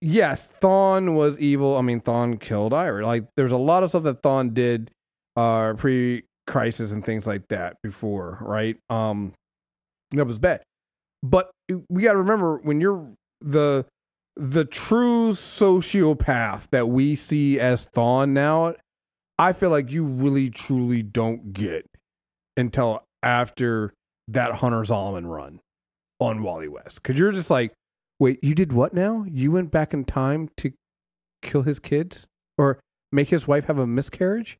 [0.00, 1.76] Yes, Thawne was evil.
[1.76, 3.06] I mean, Thawne killed Ira.
[3.06, 4.90] Like, there's a lot of stuff that Thawne did
[5.36, 8.76] uh, pre-crisis and things like that before, right?
[8.90, 9.32] Um,
[10.12, 10.62] that was bad.
[11.22, 11.50] But
[11.88, 13.08] we got to remember when you're
[13.40, 13.86] the
[14.34, 18.74] the true sociopath that we see as Thawne now,
[19.38, 21.86] I feel like you really truly don't get
[22.56, 23.92] until after
[24.28, 25.60] that Hunter Zolomon run
[26.20, 27.02] on Wally West.
[27.02, 27.72] Cause you're just like,
[28.18, 29.24] wait, you did what now?
[29.28, 30.72] You went back in time to
[31.42, 32.78] kill his kids or
[33.10, 34.58] make his wife have a miscarriage?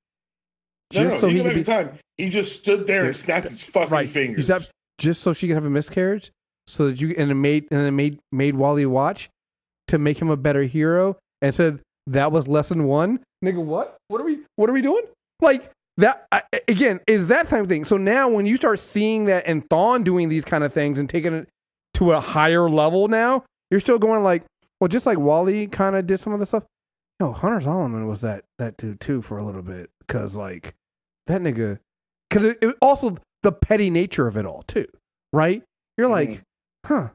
[0.92, 1.98] no, Just no, so he he could be time.
[2.18, 4.08] He just stood there and snapped his fucking right.
[4.08, 4.50] fingers.
[4.98, 6.30] Just so she could have a miscarriage?
[6.66, 9.28] So that you and it made and it made made Wally watch
[9.88, 13.20] to make him a better hero and said that was lesson one.
[13.44, 13.96] Nigga, what?
[14.08, 15.02] What are we what are we doing?
[15.40, 17.84] Like that I, again is that type of thing.
[17.84, 21.08] So now when you start seeing that and Thawne doing these kind of things and
[21.08, 21.48] taking it
[21.94, 24.44] to a higher level now, you're still going like,
[24.80, 26.64] well, just like Wally kind of did some of the stuff.
[27.20, 30.74] No, Hunter Zolomon was that that dude too for a little bit because like
[31.26, 31.78] that nigga
[32.28, 34.86] because it, it also the petty nature of it all too,
[35.32, 35.62] right?
[35.98, 36.42] You're like, Mhm.
[36.86, 37.08] huh?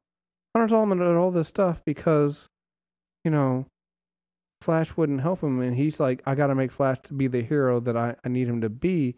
[0.55, 2.47] Hunter Solomon did all this stuff because,
[3.25, 3.65] you know,
[4.61, 7.41] Flash wouldn't help him, and he's like, I got to make Flash to be the
[7.41, 9.15] hero that I, I need him to be.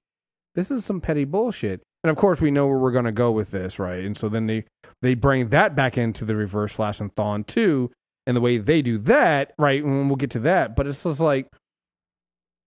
[0.56, 1.82] This is some petty bullshit.
[2.04, 4.04] And of course, we know where we're gonna go with this, right?
[4.04, 4.64] And so then they
[5.02, 7.92] they bring that back into the Reverse Flash and Thawne too,
[8.26, 9.84] and the way they do that, right?
[9.84, 11.48] And we'll get to that, but it's just like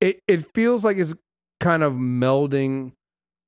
[0.00, 1.14] it it feels like it's
[1.60, 2.92] kind of melding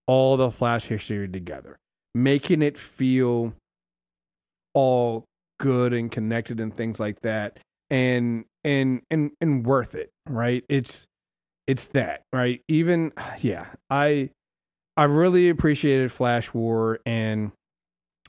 [0.07, 1.77] all the Flash history together,
[2.15, 3.53] making it feel
[4.73, 5.25] all
[5.61, 7.59] good and connected and things like that,
[7.91, 10.65] and and and and worth it, right?
[10.69, 11.07] It's
[11.67, 12.61] it's that, right?
[12.69, 14.31] Even yeah, I
[14.97, 17.53] I really appreciated Flash War and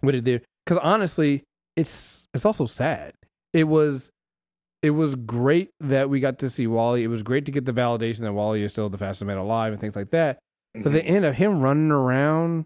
[0.02, 1.44] what it did because honestly,
[1.76, 3.14] it's it's also sad.
[3.54, 4.10] It was
[4.82, 7.04] it was great that we got to see Wally.
[7.04, 9.72] It was great to get the validation that Wally is still the fastest man alive
[9.72, 10.40] and things like that.
[10.74, 11.16] But the mm-hmm.
[11.16, 12.66] end of him running around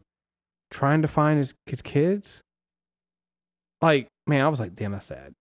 [0.71, 2.41] trying to find his his kids,
[3.81, 5.33] like man, I was like, damn, that's sad.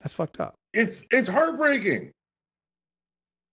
[0.00, 2.12] That's fucked up, it's it's heartbreaking.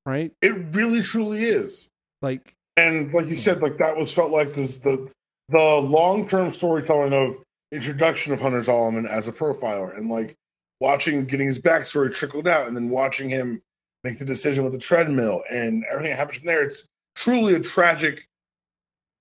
[0.05, 0.31] right?
[0.41, 1.89] It really truly is.
[2.21, 5.09] Like, And like you said, like that was felt like this the
[5.49, 7.37] the long term storytelling of
[7.71, 10.35] introduction of Hunter Zolomon as a profiler and like
[10.79, 13.61] watching getting his backstory trickled out and then watching him
[14.03, 16.63] make the decision with the treadmill and everything that happens from there.
[16.63, 18.25] It's truly a tragic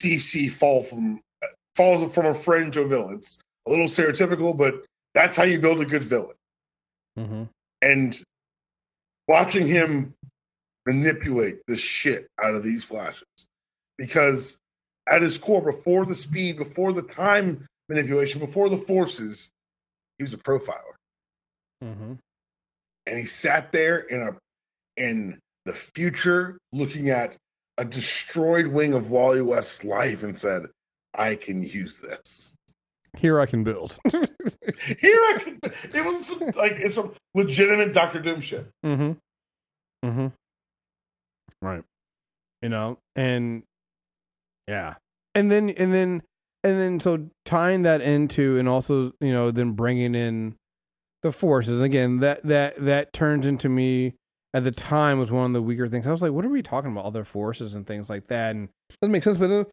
[0.02, 1.20] DC fall from
[1.74, 3.16] falls from a friend to a villain.
[3.16, 6.36] It's a little stereotypical, but that's how you build a good villain.
[7.18, 7.44] Mm-hmm.
[7.82, 8.20] And
[9.28, 10.14] watching him
[10.86, 13.26] manipulate the shit out of these flashes
[13.98, 14.58] because
[15.08, 19.50] at his core, before the speed, before the time manipulation, before the forces,
[20.18, 20.96] he was a profiler.
[21.82, 22.14] Mm-hmm.
[23.06, 24.36] And he sat there in a
[24.96, 27.36] in the future looking at
[27.78, 30.66] a destroyed wing of Wally West's life and said,
[31.14, 32.56] I can use this.
[33.16, 33.98] Here I can build.
[34.10, 34.22] Here
[35.04, 35.58] I can
[35.94, 38.68] it was some, like it's some legitimate Doctor Doom shit.
[38.84, 39.12] Mm-hmm.
[40.06, 40.26] Mm-hmm.
[41.62, 41.82] Right.
[42.62, 43.62] You know, and
[44.68, 44.94] yeah.
[45.34, 46.22] And then and then
[46.64, 50.56] and then so tying that into and also, you know, then bringing in
[51.22, 54.14] the forces again, that that that turns into me
[54.54, 56.06] at the time was one of the weaker things.
[56.06, 57.04] I was like, what are we talking about?
[57.04, 58.54] Other forces and things like that.
[58.54, 59.70] And it doesn't make sense, but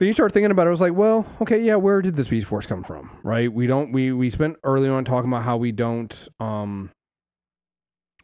[0.00, 0.68] then, you start thinking about it.
[0.68, 3.10] I was like, well, okay, yeah, where did the Speed Force come from?
[3.22, 3.52] Right?
[3.52, 6.90] We don't we we spent early on talking about how we don't um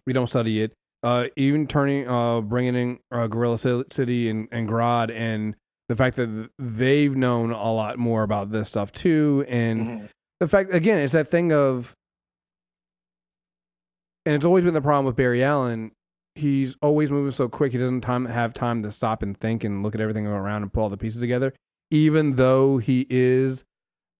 [0.06, 0.72] we don't study it.
[1.02, 5.54] Uh, even turning uh bringing in uh, Gorilla City and and Grodd and
[5.88, 10.08] the fact that they've known a lot more about this stuff too, and Mhm.
[10.40, 11.94] the fact again, it's that thing of,
[14.26, 15.92] and it's always been the problem with Barry Allen.
[16.40, 19.82] He's always moving so quick; he doesn't time have time to stop and think and
[19.82, 21.52] look at everything around and pull all the pieces together.
[21.90, 23.64] Even though he is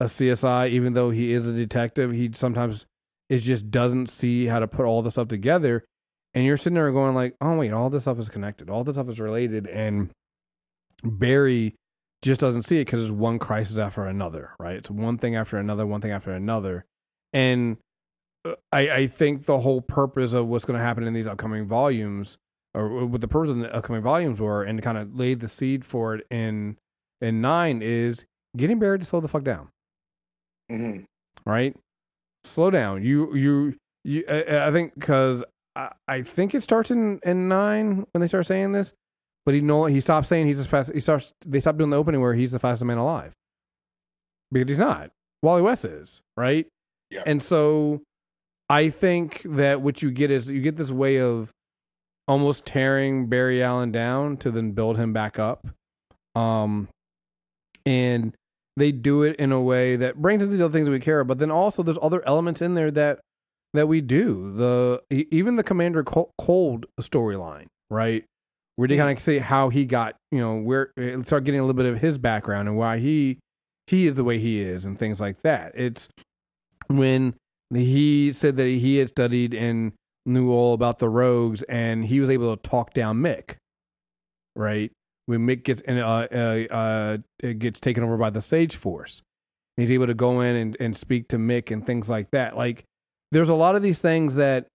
[0.00, 2.86] a CSI, even though he is a detective, he sometimes
[3.28, 5.84] is just doesn't see how to put all the stuff together.
[6.34, 8.70] And you're sitting there going like, "Oh wait, all this stuff is connected.
[8.70, 10.10] All this stuff is related." And
[11.02, 11.74] Barry
[12.22, 14.76] just doesn't see it because it's one crisis after another, right?
[14.76, 16.84] It's one thing after another, one thing after another.
[17.32, 17.78] And
[18.72, 22.38] I, I think the whole purpose of what's going to happen in these upcoming volumes,
[22.74, 25.84] or what the purpose of the upcoming volumes were, and kind of laid the seed
[25.84, 26.76] for it in
[27.20, 28.24] in nine, is
[28.56, 29.68] getting Barry to slow the fuck down,
[30.70, 31.04] Mhm.
[31.44, 31.76] right?
[32.44, 33.02] Slow down.
[33.04, 34.24] You you you.
[34.28, 35.44] I, I think because
[35.76, 38.94] I, I think it starts in in nine when they start saying this,
[39.44, 40.92] but he no he stops saying he's the fast.
[40.94, 43.34] He starts they stop doing the opening where he's the fastest man alive
[44.50, 45.10] because he's not.
[45.42, 46.66] Wally West is right,
[47.10, 47.22] Yeah.
[47.26, 48.00] and so
[48.70, 51.50] I think that what you get is you get this way of
[52.28, 55.66] almost tearing Barry Allen down to then build him back up,
[56.36, 56.86] um,
[57.84, 58.32] and
[58.76, 61.18] they do it in a way that brings us these other things that we care
[61.18, 61.28] about.
[61.28, 63.18] But then also there's other elements in there that
[63.74, 64.52] that we do.
[64.52, 68.24] The even the Commander Cold storyline, right?
[68.76, 71.64] Where they kind of see how he got, you know, where uh, start getting a
[71.64, 73.38] little bit of his background and why he
[73.88, 75.72] he is the way he is and things like that.
[75.74, 76.08] It's
[76.86, 77.34] when
[77.72, 79.92] he said that he had studied and
[80.26, 83.56] knew all about the rogues and he was able to talk down Mick,
[84.56, 84.90] right?
[85.26, 89.22] When Mick gets uh, uh, uh, it gets taken over by the Sage Force,
[89.76, 92.56] he's able to go in and, and speak to Mick and things like that.
[92.56, 92.84] Like,
[93.30, 94.66] there's a lot of these things that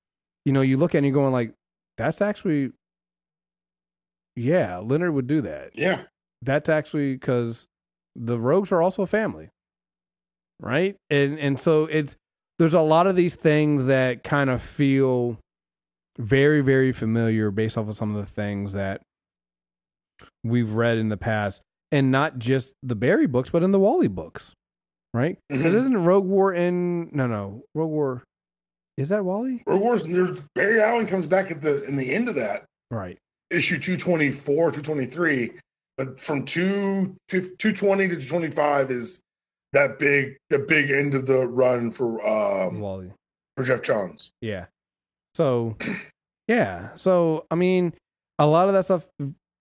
[0.46, 1.54] you know you look at and you're going like,
[1.98, 2.72] that's actually,
[4.36, 6.04] yeah, Leonard would do that Yeah.
[6.42, 7.66] that's actually because
[8.16, 9.50] the rogues are also a family
[10.62, 12.16] right and and so it's
[12.60, 15.38] there's a lot of these things that kind of feel
[16.18, 19.02] very very familiar based off of some of the things that
[20.44, 24.08] we've read in the past and not just the barry books but in the wally
[24.08, 24.54] books
[25.14, 25.78] right because Mhm.
[25.78, 28.24] isn't rogue war in no no rogue war
[28.98, 32.30] is that wally Rogue Wars, there's Barry Allen comes back at the in the end
[32.30, 33.18] of that right
[33.52, 35.52] issue 224, 223.
[35.98, 39.22] But from 2, 220 to 225 is
[39.76, 43.12] that big the big end of the run for um wally
[43.56, 44.32] for Geoff Johns.
[44.42, 44.66] Yeah.
[45.34, 45.78] So,
[46.48, 46.96] yeah.
[46.96, 47.94] So, I mean,
[48.40, 49.08] a lot of that stuff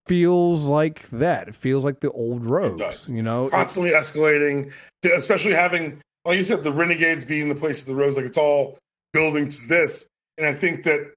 [0.06, 1.48] feels like that.
[1.48, 2.46] It feels like the old
[2.78, 3.10] does.
[3.10, 3.48] you know?
[3.48, 4.72] Constantly escalating,
[5.04, 8.38] especially having like you said, the Renegades being the place of the roads, like it's
[8.38, 8.78] all
[9.12, 10.06] building to this.
[10.38, 11.12] And I think that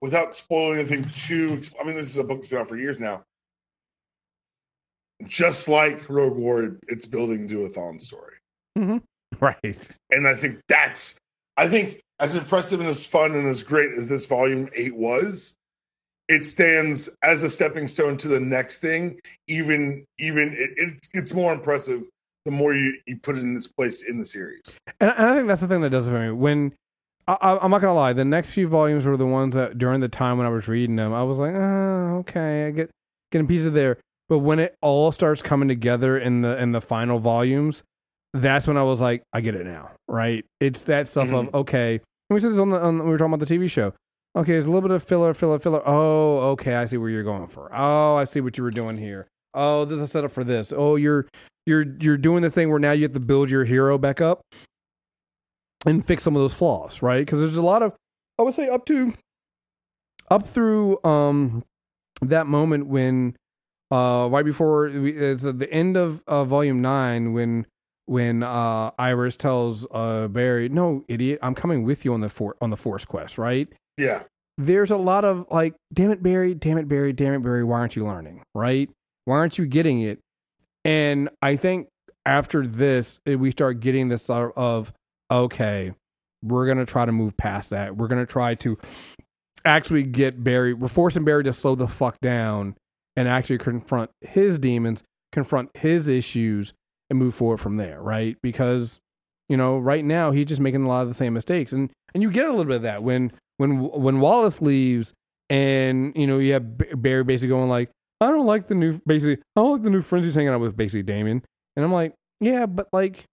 [0.00, 3.00] without spoiling anything too I mean, this is a book that's been out for years
[3.00, 3.22] now.
[5.26, 8.34] Just like Rogue War, it's building to a Thawne story.
[8.78, 8.98] Mm-hmm.
[9.40, 9.88] Right.
[10.12, 11.18] And I think that's,
[11.56, 15.56] I think as impressive and as fun and as great as this volume eight was,
[16.28, 19.18] it stands as a stepping stone to the next thing.
[19.48, 22.04] Even, even it, it gets more impressive
[22.44, 24.62] the more you, you put it in its place in the series.
[25.00, 26.30] And, and I think that's the thing that does it for me.
[26.30, 26.72] When
[27.26, 30.00] I, I, I'm not gonna lie, the next few volumes were the ones that during
[30.00, 32.90] the time when I was reading them, I was like, oh, okay, I get
[33.32, 33.98] getting pieces there.
[34.28, 37.82] But when it all starts coming together in the in the final volumes,
[38.32, 40.44] that's when I was like, I get it now, right?
[40.60, 41.56] It's that stuff of Mm-hmm.
[41.56, 41.94] okay.
[41.94, 43.92] And we said this on the on, we were talking about the TV show.
[44.36, 45.82] Okay, there's a little bit of filler, filler, filler.
[45.86, 47.70] Oh, okay, I see where you're going for.
[47.72, 49.28] Oh, I see what you were doing here.
[49.52, 50.72] Oh, this is a setup for this.
[50.74, 51.26] Oh, you're
[51.66, 54.40] you're you're doing this thing where now you have to build your hero back up
[55.86, 57.20] and fix some of those flaws, right?
[57.24, 57.92] Because there's a lot of
[58.38, 59.12] I would say up to
[60.30, 61.62] up through um
[62.22, 63.36] that moment when
[63.94, 67.66] uh right before we- it's at the end of uh, volume 9 when
[68.06, 72.56] when uh Iris tells uh Barry, "No, idiot, I'm coming with you on the for-
[72.60, 73.68] on the force quest," right?
[73.96, 74.22] Yeah.
[74.56, 77.78] there's a lot of like, damn it, Barry, damn it, Barry, damn it, Barry, why
[77.80, 78.42] aren't you learning?
[78.54, 78.88] Right?
[79.24, 80.18] Why aren't you getting it?
[80.84, 81.88] And I think
[82.26, 84.92] after this, eh, we start getting this sort of,
[85.30, 85.92] okay,
[86.42, 87.96] we're going to try to move past that.
[87.96, 88.78] We're going to try to
[89.64, 92.76] actually get Barry, we're forcing Barry to slow the fuck down
[93.16, 95.02] and actually confront his demons,
[95.32, 96.72] confront his issues,
[97.10, 98.36] and move forward from there, right?
[98.42, 98.98] Because,
[99.48, 101.72] you know, right now he's just making a lot of the same mistakes.
[101.72, 105.12] And and you get a little bit of that when when when Wallace leaves
[105.50, 107.90] and you know you have Barry basically going like
[108.20, 110.60] I don't like the new basically I don't like the new friends he's hanging out
[110.60, 111.42] with basically Damian
[111.76, 113.24] and I'm like yeah but like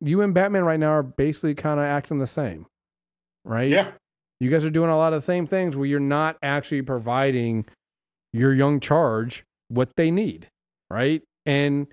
[0.00, 2.66] you and Batman right now are basically kind of acting the same
[3.44, 3.90] right Yeah.
[4.40, 7.66] you guys are doing a lot of the same things where you're not actually providing
[8.32, 10.48] your young charge what they need
[10.90, 11.22] right?
[11.46, 11.86] And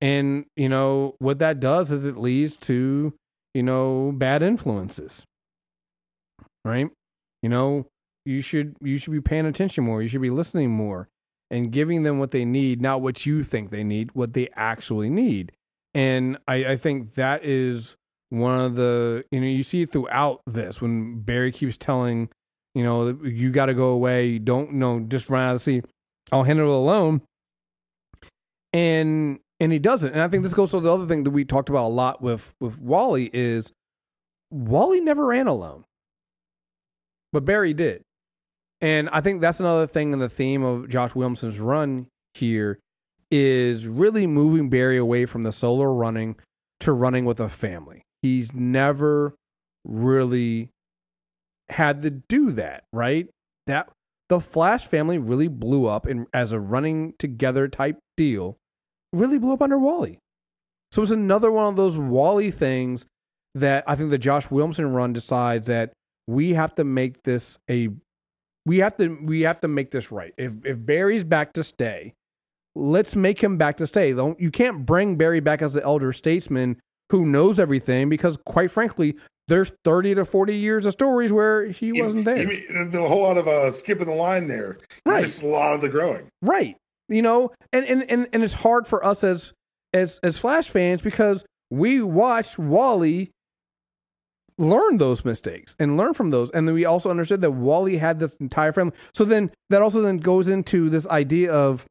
[0.00, 3.12] and you know what that does is it leads to
[3.54, 5.24] you know bad influences
[6.64, 6.90] right?
[7.42, 7.86] You know
[8.24, 11.08] you should you should be paying attention more you should be listening more
[11.50, 15.10] and giving them what they need not what you think they need what they actually
[15.10, 15.52] need.
[15.94, 17.96] And i i think that is
[18.28, 22.28] one of the you know you see it throughout this when barry keeps telling
[22.74, 25.64] you know you got to go away you don't know just run out of the
[25.64, 25.82] sea.
[26.32, 27.22] I'll handle it alone.
[28.72, 30.12] And and he doesn't.
[30.12, 32.22] And i think this goes to the other thing that we talked about a lot
[32.22, 33.72] with with wally is
[34.50, 35.84] wally never ran alone.
[37.32, 38.02] But barry did.
[38.80, 42.78] And i think that's another thing in the theme of josh williamson's run here
[43.30, 46.36] is really moving barry away from the solo running
[46.80, 48.02] to running with a family.
[48.22, 49.34] He's never
[49.84, 50.70] really
[51.70, 53.28] had to do that right
[53.66, 53.90] that
[54.28, 58.56] the flash family really blew up in as a running together type deal
[59.12, 60.18] really blew up under Wally.
[60.92, 63.06] So it's another one of those Wally things
[63.54, 65.92] that I think the Josh Williamson run decides that
[66.26, 67.88] we have to make this a
[68.66, 70.32] we have to we have to make this right.
[70.36, 72.14] If if Barry's back to stay,
[72.74, 74.10] let's make him back to stay.
[74.10, 79.16] You can't bring Barry back as the elder statesman who knows everything because quite frankly,
[79.48, 82.46] there's 30 to 40 years of stories where he wasn't there.
[82.46, 84.78] mean- the whole lot of uh, skipping the line there.
[85.04, 85.22] Right.
[85.22, 86.28] missed a lot of the growing.
[86.42, 86.76] Right.
[87.08, 89.52] You know, and, and, and, and it's hard for us as
[89.92, 93.32] as as Flash fans because we watched Wally
[94.58, 96.50] learn those mistakes and learn from those.
[96.50, 98.92] And then we also understood that Wally had this entire family.
[99.14, 101.86] So then that also then goes into this idea of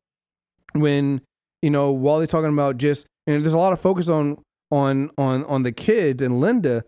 [0.73, 1.21] when,
[1.61, 4.37] you know, Wally talking about just and there's a lot of focus on
[4.71, 6.83] on on on the kids and Linda.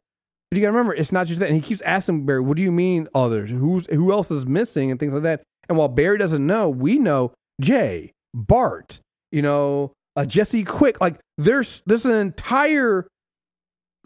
[0.51, 1.47] But you gotta remember, it's not just that.
[1.47, 3.49] And he keeps asking Barry, "What do you mean others?
[3.49, 5.43] Who's who else is missing?" and things like that.
[5.69, 7.31] And while Barry doesn't know, we know
[7.61, 8.99] Jay, Bart,
[9.31, 10.99] you know, uh, Jesse Quick.
[10.99, 13.07] Like there's there's an entire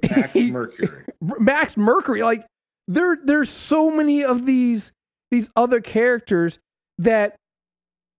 [0.08, 1.04] Max Mercury.
[1.22, 2.22] Max Mercury.
[2.22, 2.46] Like
[2.88, 4.92] there there's so many of these
[5.32, 6.60] these other characters
[7.00, 7.36] that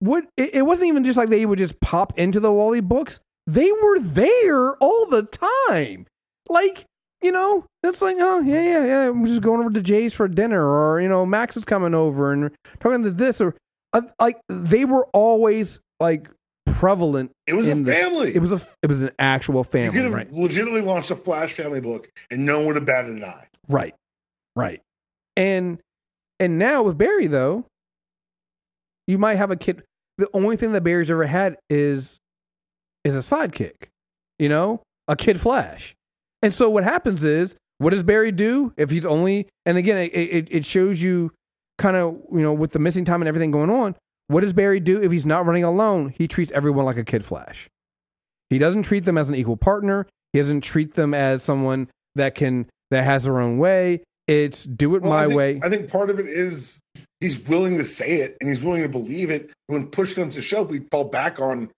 [0.00, 3.20] would it, it wasn't even just like they would just pop into the Wally books.
[3.46, 6.06] They were there all the time.
[6.48, 6.84] Like,
[7.22, 9.08] you know, it's like, oh yeah, yeah, yeah.
[9.08, 12.32] I'm just going over to Jay's for dinner, or you know, Max is coming over
[12.32, 12.50] and
[12.80, 13.54] talking to this, or
[13.92, 16.28] uh, like they were always like
[16.66, 17.30] prevalent.
[17.46, 18.34] It was a family.
[18.34, 19.86] It was a it was an actual family.
[19.86, 20.32] you could have right?
[20.32, 23.46] legitimately launched a Flash family book and no one would have batted an eye.
[23.68, 23.94] Right.
[24.54, 24.82] Right.
[25.36, 25.80] And
[26.38, 27.64] and now with Barry though,
[29.06, 29.82] you might have a kid
[30.18, 32.18] the only thing that Barry's ever had is
[33.04, 33.88] is a sidekick.
[34.38, 34.82] You know?
[35.08, 35.94] A kid flash.
[36.42, 40.12] And so what happens is what does Barry do if he's only and again it
[40.14, 41.32] it, it shows you
[41.78, 43.94] kind of you know with the missing time and everything going on
[44.28, 47.24] what does Barry do if he's not running alone he treats everyone like a kid
[47.24, 47.68] flash
[48.48, 52.34] he doesn't treat them as an equal partner he doesn't treat them as someone that
[52.34, 55.68] can that has their own way it's do it Well, my I think, way I
[55.68, 56.80] think part of it is
[57.20, 59.50] he's willing to say it and he's willing to believe it.
[59.68, 61.70] When push comes to shove, we fall back on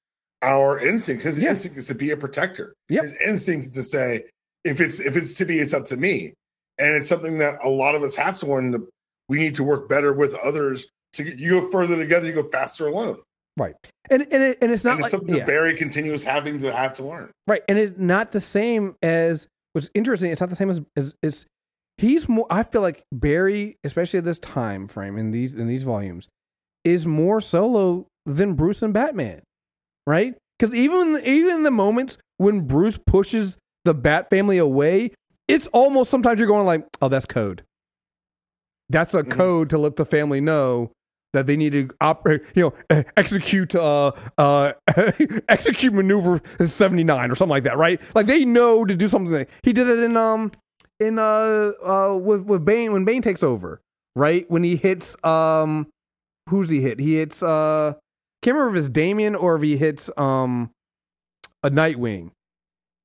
[0.43, 1.25] our instincts.
[1.25, 1.51] His Yeah.
[1.51, 2.73] instinct is to be a protector.
[2.89, 3.03] Yep.
[3.03, 4.25] His instinct is to say,
[4.65, 6.35] if it's if it's to be, it's up to me.
[6.79, 8.73] And it's something that a lot of us have to learn.
[8.73, 8.89] To,
[9.29, 10.87] we need to work better with others.
[11.15, 13.19] To get, you go further together, you go faster alone.
[13.57, 13.75] right,
[14.11, 15.41] and and it, and it's not and it's like something yeah.
[15.41, 17.31] that Barry continues having to have to learn.
[17.47, 20.31] Right, and it's not the same as what's interesting.
[20.31, 21.47] It's not the same as as it's
[21.97, 22.47] he's more.
[22.51, 26.29] I feel like Barry, especially at this time frame in these in these volumes,
[26.85, 29.43] is more solo than Bruce and Batman,
[30.07, 30.35] right?
[30.59, 35.13] Because even even the moments when Bruce pushes the Bat family away,
[35.47, 37.65] it's almost sometimes you're going like, oh, that's code.
[38.91, 39.31] That's a Mhm.
[39.31, 40.93] code to let the family know
[41.35, 44.73] that they need to operate, you know, eh, execute, uh, uh,
[45.49, 48.01] execute maneuver seventy nine or something like that, right?
[48.15, 49.47] Like they know to do something.
[49.63, 50.53] He did it in um
[50.99, 53.83] in uh uh with with Bane when Bane takes over,
[54.17, 54.51] right?
[54.51, 55.89] When he hits um
[56.49, 56.99] who's he hit?
[56.99, 57.93] He hits uh
[58.41, 60.71] can't remember if it's Damian or if he hits um
[61.63, 62.31] a Nightwing.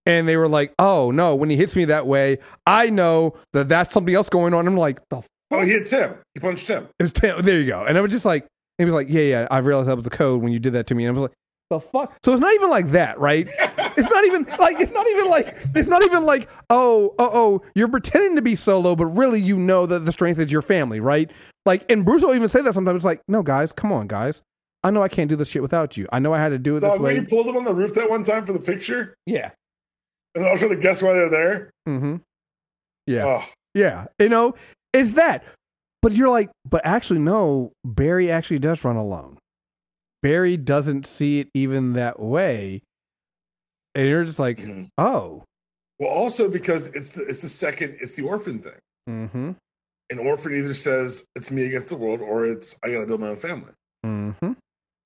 [0.05, 1.35] And they were like, "Oh no!
[1.35, 4.75] When he hits me that way, I know that that's something else going on." I'm
[4.77, 6.15] like, "The Oh, he hit Tim.
[6.33, 6.87] He punched Tim.
[6.99, 7.41] it was Tim.
[7.41, 7.85] there you go.
[7.85, 8.47] And I was just like,
[8.79, 10.87] he was like, yeah, yeah, I realized that was the code when you did that
[10.87, 11.05] to me.
[11.05, 11.37] And I was like,
[11.69, 12.11] the fuck?
[12.23, 13.47] So it's not even like that, right?
[13.95, 17.61] it's not even like it's not even like it's not even like oh oh oh
[17.75, 20.99] you're pretending to be solo, but really you know that the strength is your family,
[20.99, 21.29] right?
[21.65, 22.97] Like, and Bruce will even say that sometimes.
[22.97, 24.41] It's like, no, guys, come on, guys.
[24.83, 26.07] I know I can't do this shit without you.
[26.11, 27.13] I know I had to do it So this way.
[27.13, 29.51] when he pulled him on the roof that one time for the picture, Yeah.
[30.35, 31.71] And I was trying to guess why they're there.
[31.87, 32.15] Mm-hmm.
[33.07, 33.25] Yeah.
[33.25, 34.55] Oh, Yeah, you know,
[34.93, 35.43] it's that.
[36.01, 39.37] But you're like, but actually, no, Barry actually does run alone.
[40.21, 42.81] Barry doesn't see it even that way.
[43.95, 44.89] And you're just like, mhm.
[44.97, 45.43] oh.
[45.99, 48.79] well, also because it's the it's the second it's the orphan thing.
[49.09, 49.51] Mm-hmm.
[50.09, 53.29] An orphan either says it's me against the world or it's I gotta build my
[53.29, 53.71] own family.
[54.05, 54.53] Mm-hmm.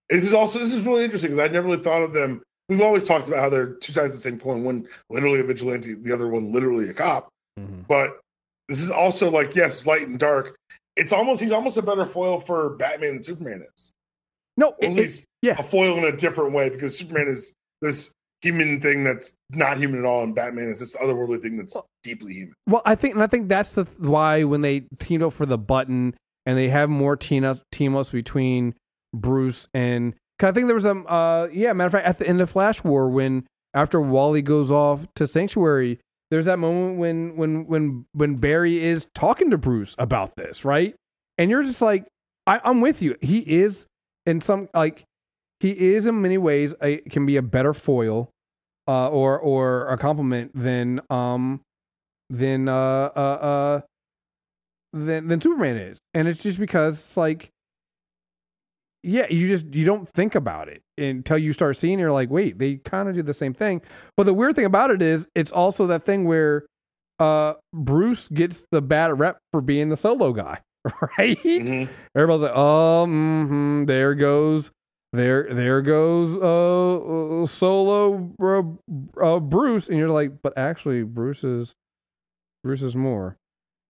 [0.09, 2.41] This is also this is really interesting because I never really thought of them.
[2.69, 4.63] We've always talked about how they're two sides of the same coin.
[4.63, 7.29] One literally a vigilante, the other one literally a cop.
[7.59, 7.81] Mm-hmm.
[7.87, 8.19] But
[8.67, 10.55] this is also like yes, light and dark.
[10.95, 13.91] It's almost he's almost a better foil for Batman than Superman is.
[14.57, 15.55] No, it- at it- least yeah.
[15.57, 18.11] a foil in a different way because Superman is this
[18.41, 22.33] human thing that's not human at all, and Batman is this otherworldly thing that's deeply
[22.33, 22.53] human.
[22.67, 25.57] Well, I think, and I think that's the why when they teamed up for the
[25.57, 26.15] button
[26.45, 28.73] and they have more team ups, team ups between
[29.15, 30.13] Bruce and.
[30.41, 32.83] I think there was a, uh, yeah, matter of fact, at the end of Flash
[32.83, 38.35] War, when after Wally goes off to Sanctuary, there's that moment when when when when
[38.35, 40.95] Barry is talking to Bruce about this, right?
[41.37, 42.07] And you're just like,
[42.45, 43.15] I, I'm with you.
[43.21, 43.87] He is
[44.25, 45.05] in some like
[45.59, 48.29] he is in many ways a, can be a better foil,
[48.87, 51.61] uh, or or a compliment than um
[52.29, 53.81] than uh uh uh
[54.93, 57.49] than than Superman is, and it's just because it's like,
[59.03, 61.99] yeah, you just you don't think about it until you start seeing.
[61.99, 63.81] it, You're like, wait, they kind of do the same thing.
[64.15, 66.65] But the weird thing about it is, it's also that thing where
[67.19, 70.59] uh Bruce gets the bad rep for being the solo guy,
[71.17, 71.37] right?
[71.37, 71.89] Mhm.
[72.15, 74.71] Everybody's like, oh, hmm there goes,
[75.13, 81.43] there, there goes, uh, uh solo uh, uh, Bruce, and you're like, but actually, Bruce
[81.43, 81.73] is,
[82.63, 83.37] Bruce is more,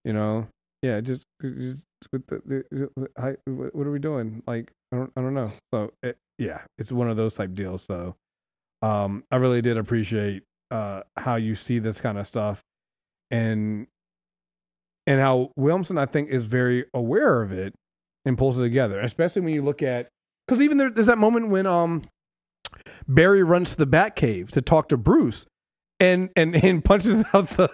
[0.06, 0.48] you know,
[0.82, 1.82] yeah, just, just
[2.14, 4.44] with the, the, I, what are we doing?
[4.46, 5.52] Like, I don't, I don't know.
[5.74, 7.84] So, it, yeah, it's one of those type deals.
[7.84, 8.16] So,
[8.82, 12.62] um, I really did appreciate uh how you see this kind of stuff,
[13.32, 13.88] and
[15.06, 17.74] and how Williamson, I think, is very aware of it
[18.26, 19.00] and pulls it together.
[19.00, 20.10] Especially when you look at
[20.48, 22.02] because even there, there's that moment when um
[23.08, 25.46] Barry runs to the Batcave to talk to Bruce
[26.00, 27.68] and and and punches out the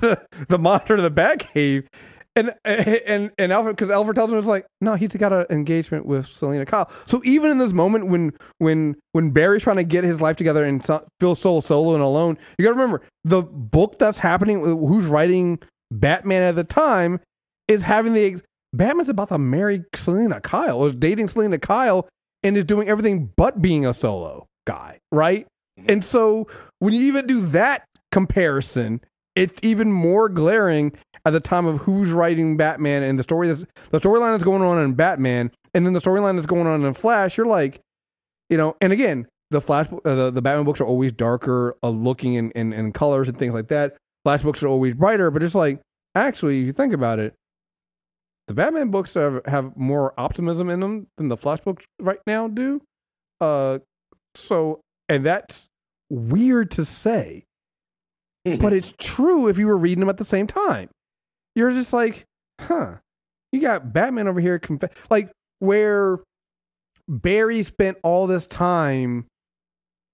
[0.00, 1.86] the, the monitor of the Batcave.
[2.34, 6.06] And and and Alfred because Alfred tells him it's like no he's got an engagement
[6.06, 10.02] with Selina Kyle so even in this moment when when when Barry's trying to get
[10.02, 13.42] his life together and so, feels so solo and alone you got to remember the
[13.42, 15.58] book that's happening who's writing
[15.90, 17.20] Batman at the time
[17.68, 18.40] is having the
[18.72, 22.08] Batman's about to marry Selina Kyle or is dating Selina Kyle
[22.42, 25.46] and is doing everything but being a solo guy, right?
[25.78, 25.90] Mm-hmm.
[25.90, 29.00] And so when you even do that comparison,
[29.34, 30.92] it's even more glaring
[31.24, 34.62] at the time of who's writing Batman and the story that's the storyline that's going
[34.62, 37.36] on in Batman and then the storyline that's going on in Flash.
[37.36, 37.80] You're like,
[38.50, 41.90] you know, and again, the Flash, uh, the, the Batman books are always darker uh,
[41.90, 43.96] looking in, in, in colors and things like that.
[44.24, 45.80] Flash books are always brighter, but it's like,
[46.14, 47.34] actually, if you think about it,
[48.48, 52.48] the Batman books have, have more optimism in them than the Flash books right now
[52.48, 52.80] do.
[53.40, 53.78] Uh,
[54.34, 55.66] so, and that's
[56.10, 57.44] weird to say,
[58.44, 60.88] but it's true if you were reading them at the same time.
[61.54, 62.24] You're just like,
[62.60, 62.96] huh,
[63.52, 66.20] you got Batman over here, conf- like where
[67.08, 69.26] Barry spent all this time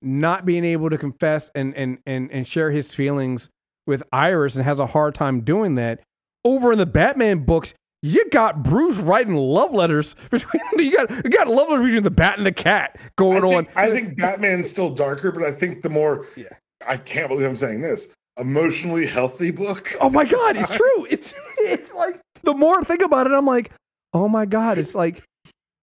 [0.02, 3.50] not being able to confess and, and, and, and share his feelings
[3.86, 6.00] with Iris and has a hard time doing that.
[6.44, 11.30] Over in the Batman books, you got Bruce writing love letters between you got you
[11.30, 13.68] got love letters between the bat and the cat going I think, on.
[13.76, 16.46] I think Batman's still darker, but I think the more Yeah.
[16.86, 18.08] I can't believe I'm saying this
[18.38, 19.92] emotionally healthy book.
[20.00, 20.97] Oh my god, it's true.
[21.10, 23.70] It's it's like the more I think about it, I'm like,
[24.12, 25.22] oh my god, it's like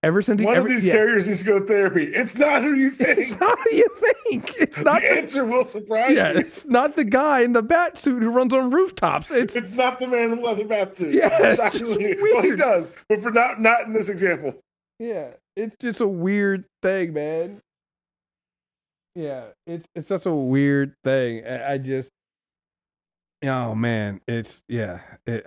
[0.03, 0.93] ever since he, One every, of these yeah.
[0.93, 2.03] characters needs to go to therapy.
[2.05, 3.17] It's not who you think.
[3.19, 3.89] It's not who you
[4.23, 4.53] think.
[4.59, 5.01] It's not.
[5.01, 6.39] the The, answer will surprise yeah, you.
[6.39, 9.31] it's not the guy in the bat suit who runs on rooftops.
[9.31, 11.13] It's It's not the man in the leather bat suit.
[11.13, 14.53] Yeah, It's actually, well, he does, but for not not in this example.
[14.99, 17.61] yeah, it's just a weird thing, man.
[19.15, 21.45] Yeah, it's it's such a weird thing.
[21.45, 22.09] I, I just,
[23.47, 25.45] oh man, it's yeah, it.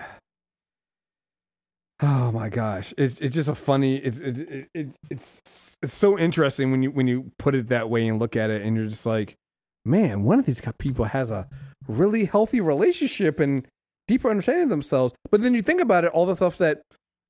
[2.01, 3.97] Oh my gosh, it's it's just a funny.
[3.97, 7.91] It's it, it, it it's it's so interesting when you when you put it that
[7.91, 9.37] way and look at it, and you're just like,
[9.85, 11.49] man, one of these people has a
[11.87, 13.67] really healthy relationship and
[14.07, 15.15] deeper understanding of themselves.
[15.31, 16.83] But then you think about it, all the stuff that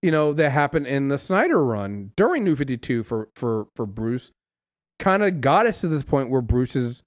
[0.03, 3.87] you know that happened in the Snyder run during New Fifty Two for for for
[3.87, 4.33] Bruce,
[4.99, 7.03] kind of got us to this point where Bruce has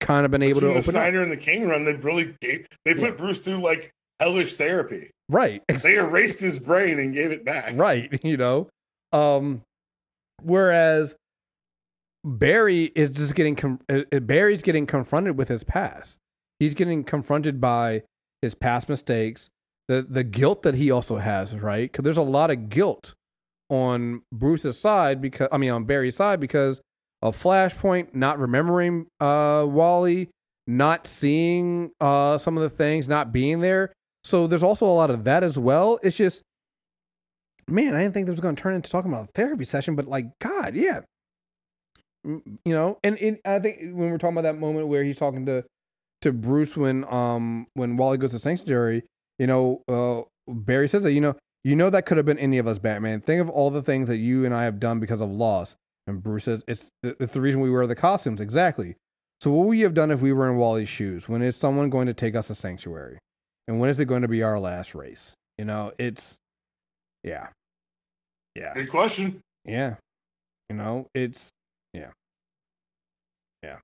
[0.00, 0.84] kind of been able to open up.
[0.84, 3.10] Snyder and the King run, they've really gave, they put Yeah.
[3.10, 5.10] Bruce through like hellish therapy.
[5.28, 5.62] Right.
[5.82, 7.72] They erased his brain and gave it back.
[7.76, 8.68] right you know
[9.12, 9.62] um
[10.42, 11.14] whereas
[12.24, 16.18] barry is just getting com- uh, uh, barry's getting confronted with his past
[16.58, 18.02] he's getting confronted by
[18.42, 19.48] his past mistakes
[19.88, 23.14] the the guilt that he also has right because there's a lot of guilt
[23.70, 26.80] on bruce's side because i mean on barry's side because
[27.22, 30.28] of flashpoint not remembering uh wally
[30.66, 33.92] not seeing uh some of the things not being there
[34.24, 36.42] so there's also a lot of that as well it's just
[37.70, 39.94] man, I didn't think this was going to turn into talking about a therapy session,
[39.96, 41.00] but like, God, yeah.
[42.24, 45.46] You know, and, and I think when we're talking about that moment where he's talking
[45.46, 45.64] to
[46.20, 49.04] to Bruce when um when Wally goes to Sanctuary,
[49.38, 52.58] you know, uh Barry says that, you know, you know that could have been any
[52.58, 53.22] of us, Batman.
[53.22, 55.76] Think of all the things that you and I have done because of loss.
[56.10, 58.96] And Bruce says it's it's the reason we wear the costumes, exactly.
[59.40, 61.28] So what would we have done if we were in Wally's shoes?
[61.28, 63.18] When is someone going to take us to Sanctuary?
[63.66, 65.32] And when is it going to be our last race?
[65.56, 66.36] You know, it's
[67.22, 67.48] yeah.
[68.54, 68.74] Yeah.
[68.74, 69.40] Good question.
[69.64, 69.94] Yeah.
[70.68, 71.48] You know, it's
[71.94, 72.10] yeah.
[73.62, 73.78] Yeah.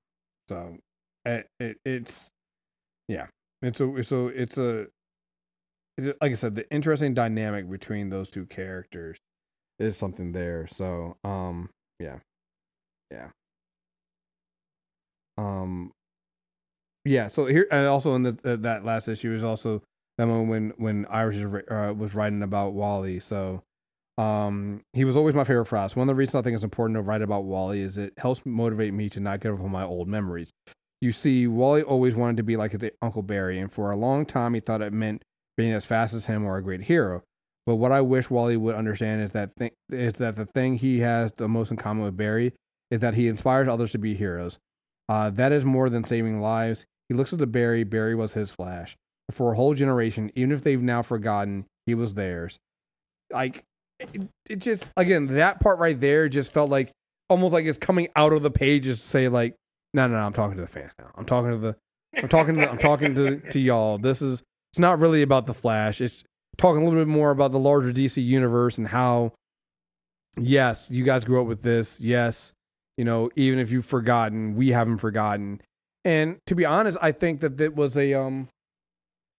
[0.49, 0.77] So
[1.25, 2.27] it, it it's
[3.07, 3.27] yeah.
[3.61, 4.87] It's a a it's a
[5.97, 9.17] it's a, like I said, the interesting dynamic between those two characters
[9.79, 10.67] is something there.
[10.67, 11.69] So, um
[11.99, 12.19] yeah.
[13.11, 13.29] Yeah.
[15.37, 15.91] Um
[17.05, 19.81] yeah, so here and also in the, uh, that last issue is also
[20.17, 21.41] that moment when when Iris
[21.71, 23.19] uh, was writing about Wally.
[23.19, 23.63] So
[24.17, 25.95] um, he was always my favorite Frost.
[25.95, 28.41] One of the reasons I think it's important to write about Wally is it helps
[28.45, 30.49] motivate me to not give up on my old memories.
[30.99, 34.25] You see, Wally always wanted to be like his Uncle Barry, and for a long
[34.25, 35.23] time he thought it meant
[35.55, 37.23] being as fast as him or a great hero.
[37.67, 40.99] But what I wish Wally would understand is that th- is that the thing he
[40.99, 42.53] has the most in common with Barry
[42.89, 44.57] is that he inspires others to be heroes.
[45.09, 46.85] Uh, that is more than saving lives.
[47.09, 47.83] He looks at the Barry.
[47.83, 48.95] Barry was his Flash.
[49.31, 52.57] For a whole generation, even if they've now forgotten, he was theirs.
[53.31, 53.65] Like
[53.99, 56.91] it, it just again that part right there just felt like
[57.29, 59.55] almost like it's coming out of the pages to say like
[59.93, 61.75] no no no I'm talking to the fans now I'm talking to the
[62.21, 65.53] I'm talking to I'm talking to to y'all this is it's not really about the
[65.53, 66.23] Flash it's
[66.57, 69.33] talking a little bit more about the larger DC universe and how
[70.39, 72.53] yes you guys grew up with this yes
[72.95, 75.59] you know even if you've forgotten we haven't forgotten
[76.05, 78.49] and to be honest I think that it was a um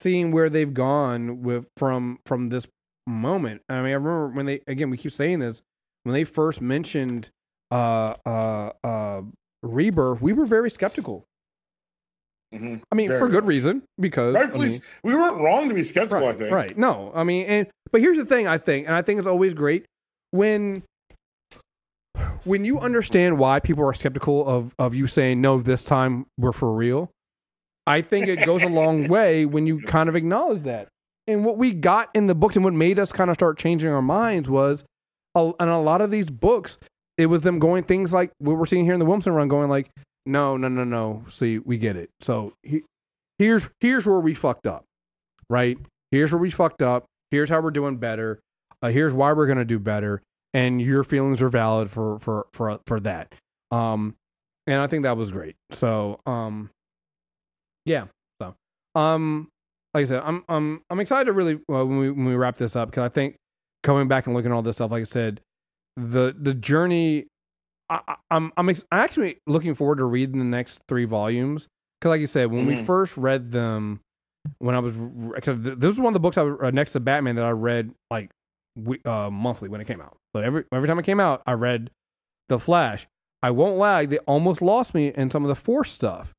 [0.01, 2.67] seeing where they've gone with from from this
[3.07, 3.63] moment.
[3.69, 5.63] I mean, I remember when they again we keep saying this
[6.05, 7.31] when they first mentioned
[7.71, 9.23] uh uh uh
[9.63, 11.25] rebirth, we were very skeptical.
[12.55, 12.81] Mhm.
[12.91, 16.25] I mean, for good reason because I mean, we weren't wrong to be skeptical.
[16.25, 16.51] I right, think.
[16.51, 16.79] right.
[16.79, 18.47] No, I mean, and but here's the thing.
[18.47, 19.85] I think, and I think it's always great
[20.31, 20.83] when
[22.45, 26.53] when you understand why people are skeptical of of you saying no this time we're
[26.53, 27.11] for real
[27.87, 30.89] i think it goes a long way when you kind of acknowledge that
[31.27, 33.91] and what we got in the books and what made us kind of start changing
[33.91, 34.85] our minds was
[35.35, 36.79] a, and a lot of these books
[37.17, 39.69] it was them going things like what we're seeing here in the Williamson run going
[39.69, 39.91] like
[40.29, 41.25] no no no no.
[41.29, 42.11] See we get it.
[42.21, 42.83] So he,
[43.39, 44.85] here's here's where we fucked up
[45.49, 45.79] right?
[46.11, 47.07] Here's where we fucked up.
[47.31, 48.41] Here's how we're doing better.
[48.83, 50.23] Uh, here's why we're to do better.
[50.55, 53.35] And your feelings are valid for for for for that.
[53.71, 54.15] Um
[54.67, 55.57] and i think that was great.
[55.73, 56.71] So um
[57.85, 58.07] yeah
[58.41, 58.55] so
[58.95, 59.49] um
[59.95, 62.57] like i said i'm i'm i'm excited to really uh, when we when we wrap
[62.57, 63.37] this up because i think
[63.83, 65.41] coming back and looking at all this stuff like i said
[65.97, 67.27] the the journey
[67.91, 71.69] I, I- I'm I'm actually looking forward to reading the next three volumes
[72.01, 72.85] because, like you said, when we Mhm.
[72.85, 74.01] first read them,
[74.59, 74.97] when I was
[75.37, 77.93] except this was one of the books I uh, next to Batman that I read
[78.11, 78.31] like
[78.77, 80.17] we- uh, monthly when it came out.
[80.35, 81.91] So every every time it came out, I read
[82.49, 83.07] the Flash.
[83.43, 86.35] I won't lie, they almost lost me in some of the Force stuff,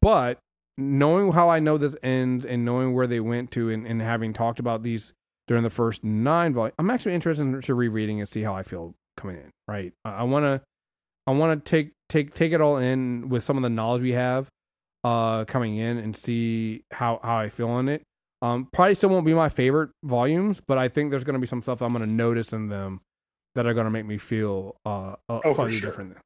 [0.00, 0.38] but
[0.78, 4.32] knowing how I know this ends and knowing where they went to, and, and having
[4.32, 5.12] talked about these
[5.46, 8.62] during the first nine volumes, I'm actually interested in to rereading and see how I
[8.62, 9.50] feel coming in.
[9.68, 10.62] Right, I want to
[11.26, 14.12] I want to take take take it all in with some of the knowledge we
[14.12, 14.48] have
[15.04, 18.02] uh coming in and see how how I feel on it.
[18.42, 21.46] Um, probably still won't be my favorite volumes, but I think there's going to be
[21.46, 23.00] some stuff I'm going to notice in them
[23.54, 25.90] that are going to make me feel uh, uh Oh, for slightly sure.
[25.90, 26.16] different.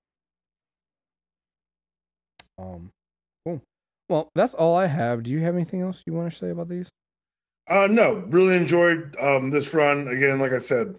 [2.59, 2.91] Um,
[3.47, 3.62] cool.
[4.09, 5.22] Well, that's all I have.
[5.22, 6.88] Do you have anything else you want to say about these?
[7.68, 10.09] Uh, no, really enjoyed um, this run.
[10.09, 10.97] Again, like I said,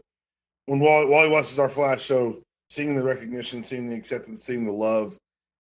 [0.66, 4.72] when Wally, Wally is our Flash, show, seeing the recognition, seeing the acceptance, seeing the
[4.72, 5.18] love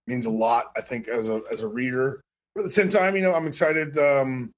[0.07, 0.71] means a lot.
[0.77, 2.21] I think as a as a reader,
[2.55, 4.51] but at the same time, you know, I'm excited um,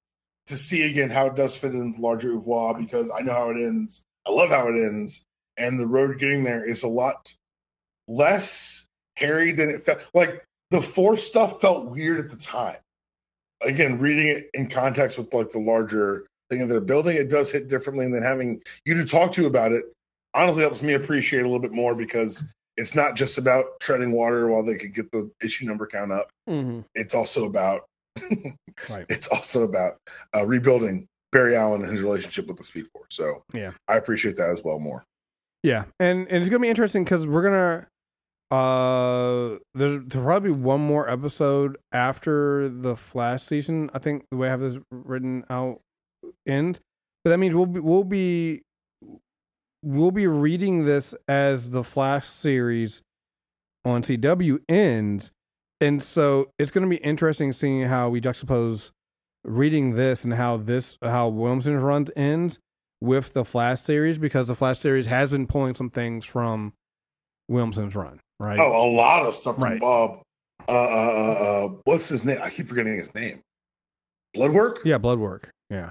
[0.46, 3.50] to see again how it does fit in the larger oeuvre because I know how
[3.50, 4.02] it ends.
[4.26, 5.24] I love how it ends,
[5.56, 7.34] and the road getting there is a lot
[8.08, 8.86] less
[9.16, 10.00] hairy than it felt.
[10.14, 12.76] Like the force stuff felt weird at the time.
[13.62, 17.50] Again, reading it in context with like the larger thing that they're building, it does
[17.50, 18.04] hit differently.
[18.04, 19.84] And then having you to talk to about it
[20.34, 22.44] honestly helps me appreciate a little bit more because
[22.76, 26.28] it's not just about treading water while they could get the issue number count up.
[26.48, 26.80] Mm-hmm.
[26.94, 27.82] It's also about
[28.88, 29.06] Right.
[29.08, 29.96] it's also about
[30.34, 33.08] uh, rebuilding Barry Allen and his relationship with the Speed Force.
[33.10, 33.72] So Yeah.
[33.88, 35.04] I appreciate that as well more.
[35.62, 37.86] Yeah, and and it's gonna be interesting because we're gonna
[38.50, 43.88] uh there's there'll probably be one more episode after the Flash season.
[43.94, 45.80] I think the way I have this written out
[46.46, 46.80] ends,
[47.24, 48.60] but that means we'll be we'll be
[49.84, 53.02] we'll be reading this as the Flash series
[53.84, 55.30] on CW ends,
[55.80, 58.90] and so it's gonna be interesting seeing how we juxtapose
[59.44, 62.58] reading this and how this how Williamson's runs ends
[63.00, 66.72] with the Flash series because the Flash series has been pulling some things from
[67.48, 68.58] Williamson's run, right?
[68.58, 69.80] Oh, a lot of stuff from Right.
[69.80, 70.22] Bob.
[70.66, 71.32] Uh, uh, uh,
[71.66, 72.38] uh, what's his name?
[72.42, 73.40] I keep forgetting his name.
[74.32, 74.80] Bloodwork.
[74.84, 75.50] yeah, blood work.
[75.68, 75.90] Yeah,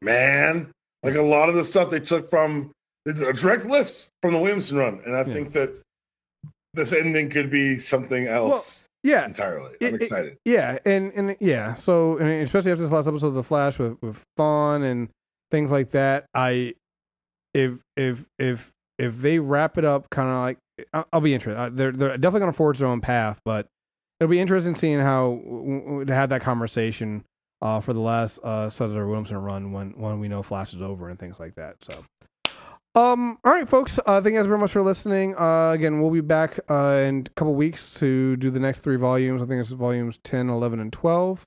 [0.00, 0.70] man.
[1.02, 2.72] Like a lot of the stuff they took from
[3.12, 5.32] direct lifts from the Williamson run, and I Yeah.
[5.34, 5.70] think that
[6.74, 9.74] this ending could be something else yeah, entirely.
[9.80, 10.38] I'm it- excited.
[10.44, 11.74] yeah, and and yeah.
[11.74, 15.08] So and especially after this last episode of the Flash with with Thawne and
[15.50, 16.74] things like that, I
[17.52, 20.58] if if if if they wrap it up, kind of like
[20.92, 21.76] I'll, I'll be interested.
[21.76, 23.66] They're they're definitely going to forge their own path, but
[24.18, 27.24] it'll be interesting seeing how w- w- to have that conversation
[27.62, 31.08] uh, for the last uh, Sutter Williamson run when when we know Flash is over
[31.08, 31.76] and things like that.
[31.84, 32.04] So.
[32.96, 33.38] Um.
[33.44, 33.98] All right, folks.
[33.98, 35.34] Uh, thank you guys very much for listening.
[35.36, 38.96] Uh, again, we'll be back uh, in a couple weeks to do the next three
[38.96, 39.42] volumes.
[39.42, 41.44] I think it's volumes 10, 11, and 12.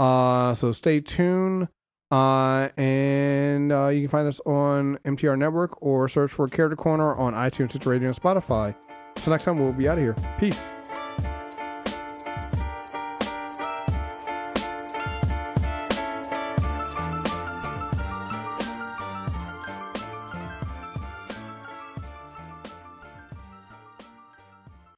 [0.00, 1.68] Uh, so stay tuned.
[2.10, 7.14] Uh, and uh, you can find us on MTR Network or search for Character Corner
[7.14, 8.74] on iTunes, Stitcher Radio, and Spotify.
[9.14, 10.16] Till next time, we'll be out of here.
[10.38, 10.70] Peace.